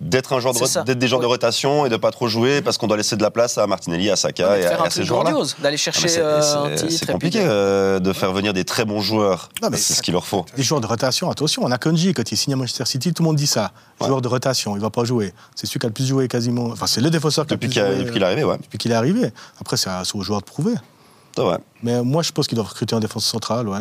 d'être 0.02 0.32
un 0.34 0.52
de 0.52 0.64
ça. 0.66 0.82
d'être 0.82 0.98
des 0.98 1.06
joueurs 1.08 1.20
de 1.20 1.26
Ouais. 1.26 1.32
rotation 1.32 1.86
et 1.86 1.88
de 1.88 1.96
pas 1.96 2.10
trop 2.10 2.26
jouer 2.28 2.60
parce 2.60 2.76
qu'on 2.76 2.86
doit 2.88 2.96
laisser 2.96 3.16
de 3.16 3.22
la 3.22 3.30
place 3.30 3.56
à 3.56 3.66
Martinelli, 3.66 4.10
à 4.10 4.16
Saka 4.16 4.56
de 4.56 4.58
et 4.58 4.62
faire 4.62 4.80
à, 4.80 4.84
un 4.84 4.86
à 4.88 4.90
ces 4.90 5.04
joueurs-là. 5.04 5.30
grandiose, 5.30 5.56
d'aller 5.62 5.74
Ah, 5.74 5.78
chercher 5.78 6.08
c'est- 6.08 6.20
euh, 6.20 6.42
c'est- 6.42 6.56
un 6.56 6.74
titre. 6.74 6.90
C'est 6.90 6.94
et 7.04 7.06
puis 7.06 7.12
compliqué 7.12 7.42
de- 7.44 7.48
euh, 7.48 8.00
de 8.00 8.12
faire 8.12 8.32
venir 8.32 8.52
des 8.52 8.64
très 8.64 8.84
bons 8.84 9.00
joueurs. 9.00 9.48
Non, 9.62 9.68
mais 9.70 9.76
c'est 9.76 9.94
ce 9.94 10.02
qu'il 10.02 10.12
leur 10.12 10.26
faut. 10.26 10.44
Des 10.56 10.62
joueurs 10.62 10.80
de 10.80 10.86
rotation, 10.86 11.30
attention, 11.30 11.62
on 11.64 11.70
a 11.70 11.78
Konji, 11.78 12.12
quand 12.14 12.30
il 12.32 12.36
signe 12.36 12.52
à 12.52 12.56
Manchester 12.56 12.84
City, 12.84 13.12
tout 13.14 13.22
le 13.22 13.28
monde 13.28 13.36
dit 13.36 13.46
ça. 13.46 13.72
Ouais. 14.00 14.08
Joueur 14.08 14.20
de 14.20 14.28
rotation, 14.28 14.74
il 14.76 14.82
va 14.82 14.90
pas 14.90 15.04
jouer. 15.04 15.32
C'est 15.54 15.66
celui 15.66 15.80
qui 15.80 15.86
a 15.86 15.88
le 15.88 15.92
plus 15.94 16.06
joué 16.06 16.26
quasiment. 16.28 16.66
Enfin, 16.66 16.86
c'est 16.86 17.00
le 17.00 17.10
défenseur 17.10 17.46
qui 17.46 17.52
a 17.52 17.56
le 17.56 17.60
Depuis 17.60 17.68
plus 17.68 17.72
qu'il 17.74 17.82
a- 17.82 17.86
joué 17.90 17.98
depuis 18.00 18.12
qu'il 18.14 18.22
est 18.22 18.26
arrivé, 18.26 18.44
ouais. 18.44 18.58
depuis 18.60 18.78
qu'il 18.78 18.90
est 18.90 18.94
arrivé. 18.96 19.30
Après, 19.60 19.76
c'est 19.76 19.90
à- 19.90 20.02
c'est 20.04 20.16
aux 20.16 20.22
joueurs 20.22 20.40
de 20.40 20.46
prouver. 20.46 20.74
Mais 21.82 22.02
moi, 22.02 22.22
je 22.22 22.30
pense 22.32 22.46
qu'ils 22.46 22.56
doivent 22.56 22.68
recruter 22.68 22.94
en 22.94 23.00
défense 23.00 23.24
centrale, 23.24 23.68
ouais. 23.68 23.78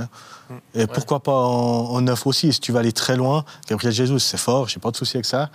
Et 0.74 0.88
pourquoi 0.88 1.20
pas 1.22 1.34
en, 1.34 1.90
en 1.92 2.02
neuf 2.02 2.26
aussi, 2.28 2.52
si 2.54 2.60
tu 2.60 2.72
vas 2.72 2.80
aller 2.80 2.92
très 2.94 3.16
loin. 3.16 3.44
Gabriel 3.70 3.94
Jesus, 3.94 4.20
c'est 4.20 4.38
fort, 4.38 4.68
j'ai 4.70 4.80
pas 4.80 4.92
de 4.92 4.98
souci 4.98 5.18
avec 5.18 5.26
ça. 5.26 5.50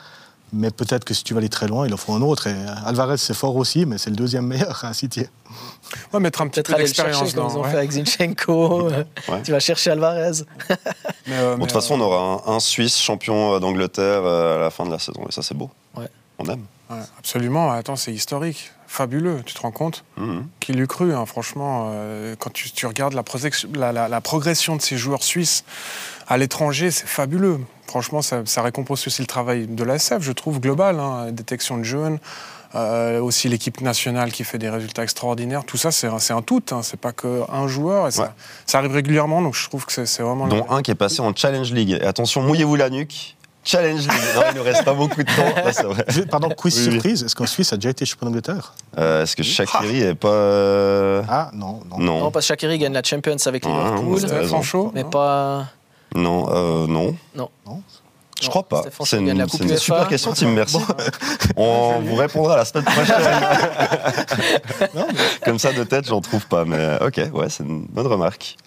Mais 0.52 0.70
peut-être 0.70 1.04
que 1.04 1.12
si 1.12 1.24
tu 1.24 1.34
vas 1.34 1.38
aller 1.38 1.48
très 1.48 1.66
loin, 1.66 1.86
il 1.86 1.92
en 1.92 1.96
faut 1.96 2.12
un 2.12 2.22
autre. 2.22 2.46
Et 2.46 2.54
Alvarez, 2.84 3.16
c'est 3.16 3.34
fort 3.34 3.56
aussi, 3.56 3.84
mais 3.84 3.98
c'est 3.98 4.10
le 4.10 4.16
deuxième 4.16 4.46
meilleur 4.46 4.84
à 4.84 4.94
City. 4.94 5.24
Ouais, 6.12 6.20
mettre 6.20 6.40
un 6.40 6.46
petit 6.48 6.62
Peut-être 6.62 6.76
peu 6.76 6.82
d'expérience 6.82 7.34
dans. 7.34 7.48
ils 7.48 7.56
ont 7.56 7.62
ouais. 7.62 7.70
fait 7.70 7.76
avec 7.78 7.90
Zinchenko. 7.92 8.88
euh, 8.90 9.04
Ouais. 9.28 9.42
Tu 9.42 9.50
vas 9.50 9.58
chercher 9.60 9.90
Alvarez. 9.90 10.30
Mais, 11.26 11.34
euh, 11.36 11.52
Bon, 11.56 11.58
de 11.58 11.62
toute 11.64 11.72
façon, 11.72 11.94
on 11.94 12.00
aura 12.00 12.42
un, 12.50 12.54
un 12.56 12.60
Suisse 12.60 12.98
champion 13.00 13.54
euh, 13.54 13.58
d'Angleterre 13.58 14.22
euh, 14.24 14.56
à 14.56 14.60
la 14.60 14.70
fin 14.70 14.84
de 14.86 14.90
la 14.92 14.98
saison. 15.00 15.24
Et 15.28 15.32
ça, 15.32 15.42
c'est 15.42 15.54
beau. 15.56 15.68
Ouais. 15.96 16.08
On 16.38 16.44
aime. 16.46 16.64
Ouais, 16.90 16.96
absolument. 17.18 17.72
Attends, 17.72 17.96
c'est 17.96 18.12
historique. 18.12 18.70
Fabuleux, 19.00 19.42
tu 19.44 19.52
te 19.52 19.60
rends 19.60 19.72
compte 19.72 20.04
Mhm. 20.16 20.46
Qui 20.58 20.72
l'eût 20.72 20.86
cru, 20.86 21.12
hein, 21.14 21.26
franchement, 21.26 21.90
euh, 21.92 22.34
quand 22.38 22.50
tu, 22.50 22.70
tu 22.70 22.86
regardes 22.86 23.12
la, 23.12 23.22
projection- 23.22 23.68
la- 23.74 23.92
la- 23.92 24.08
la 24.08 24.20
progression 24.22 24.74
de 24.74 24.80
ces 24.80 24.96
joueurs 24.96 25.22
suisses 25.22 25.64
à 26.28 26.38
l'étranger, 26.38 26.90
c'est 26.90 27.06
fabuleux. 27.06 27.60
Franchement, 27.86 28.22
ça, 28.22 28.40
ça 28.46 28.62
récompense 28.62 29.06
aussi 29.06 29.20
le 29.20 29.26
travail 29.26 29.66
de 29.66 29.84
l'ASF, 29.84 30.20
je 30.22 30.32
trouve, 30.32 30.60
global. 30.60 30.98
hein, 30.98 31.30
détection 31.30 31.76
de 31.76 31.82
jeunes, 31.82 32.18
euh, 32.74 33.20
aussi 33.20 33.50
l'équipe 33.50 33.82
nationale 33.82 34.32
qui 34.32 34.44
fait 34.44 34.56
des 34.58 34.70
résultats 34.70 35.02
extraordinaires. 35.02 35.64
Tout 35.66 35.76
ça, 35.76 35.90
c'est 35.90 36.08
un, 36.08 36.40
tout, 36.42 36.62
hein, 36.70 36.80
c'est 36.82 36.98
pas 36.98 37.12
qu'un 37.12 37.68
joueur. 37.68 38.08
Et 38.08 38.10
ça, 38.12 38.22
Ouais. 38.22 38.28
ça 38.64 38.78
arrive 38.78 38.92
régulièrement, 38.92 39.42
donc 39.42 39.54
je 39.54 39.68
trouve 39.68 39.84
que 39.84 40.06
c'est 40.06 40.22
vraiment... 40.22 40.46
Dont 40.48 40.64
un 40.70 40.80
qui 40.80 40.90
est 40.90 40.94
passé 40.96 41.20
en 41.20 41.36
Challenge 41.36 41.70
League. 41.70 41.90
Et 42.00 42.02
attention, 42.06 42.40
mouillez-vous 42.42 42.76
la 42.76 42.88
nuque. 42.88 43.35
Challenge 43.66 44.00
League. 44.00 44.10
Non, 44.36 44.42
il 44.52 44.56
nous 44.58 44.62
reste 44.62 44.84
pas 44.84 44.94
beaucoup 44.94 45.22
de 45.22 45.28
temps. 45.28 45.88
Vrai. 45.90 46.04
Je- 46.08 46.22
Pardon, 46.22 46.48
quiz 46.50 46.76
Oui, 46.78 46.84
oui. 46.86 46.92
surprise. 46.92 47.22
Est-ce 47.24 47.34
qu'en 47.34 47.46
Suisse, 47.46 47.72
a 47.72 47.76
déjà 47.76 47.90
été 47.90 48.06
champion 48.06 48.26
d'Angleterre 48.28 48.72
Euh, 48.96 49.24
Est-ce 49.24 49.34
que 49.36 49.42
Shaqiri 49.42 50.02
est 50.02 50.14
pas. 50.14 50.28
euh, 50.28 51.22
Ah, 51.28 51.50
non, 51.52 51.80
non. 51.90 51.98
Non. 51.98 52.18
Non, 52.20 52.30
parce 52.30 52.44
que 52.46 52.48
Shaqiri 52.48 52.78
gagne 52.78 52.92
la 52.92 53.02
Champions 53.02 53.36
avec 53.44 53.66
Ouais, 53.66 53.72
Liverpool, 53.72 54.18
Stéphane 54.20 54.62
Chaud, 54.62 54.90
mais 54.94 55.02
non 55.02 55.10
pas. 55.10 55.66
Non, 56.14 56.46
euh, 56.50 56.86
non. 56.86 57.16
Non. 57.34 57.50
Non. 57.66 57.82
Je 58.38 58.44
Non, 58.44 58.50
crois 58.50 58.62
pas. 58.68 58.82
C'est 59.04 59.16
une, 59.18 59.48
super 59.78 60.06
question, 60.08 60.32
Tim. 60.34 60.48
Merci. 60.48 60.76
On 61.56 62.00
vous 62.02 62.16
répondra 62.16 62.56
la 62.58 62.66
semaine 62.66 62.84
prochaine. 62.84 63.16
Comme 65.44 65.58
ça, 65.58 65.72
de 65.72 65.82
tête, 65.84 66.06
j'en 66.06 66.20
trouve 66.20 66.46
pas. 66.46 66.64
Mais 66.66 66.98
ok, 67.00 67.20
ouais, 67.32 67.48
c'est 67.48 67.64
une 67.64 67.86
bonne 67.86 68.06
remarque. 68.06 68.54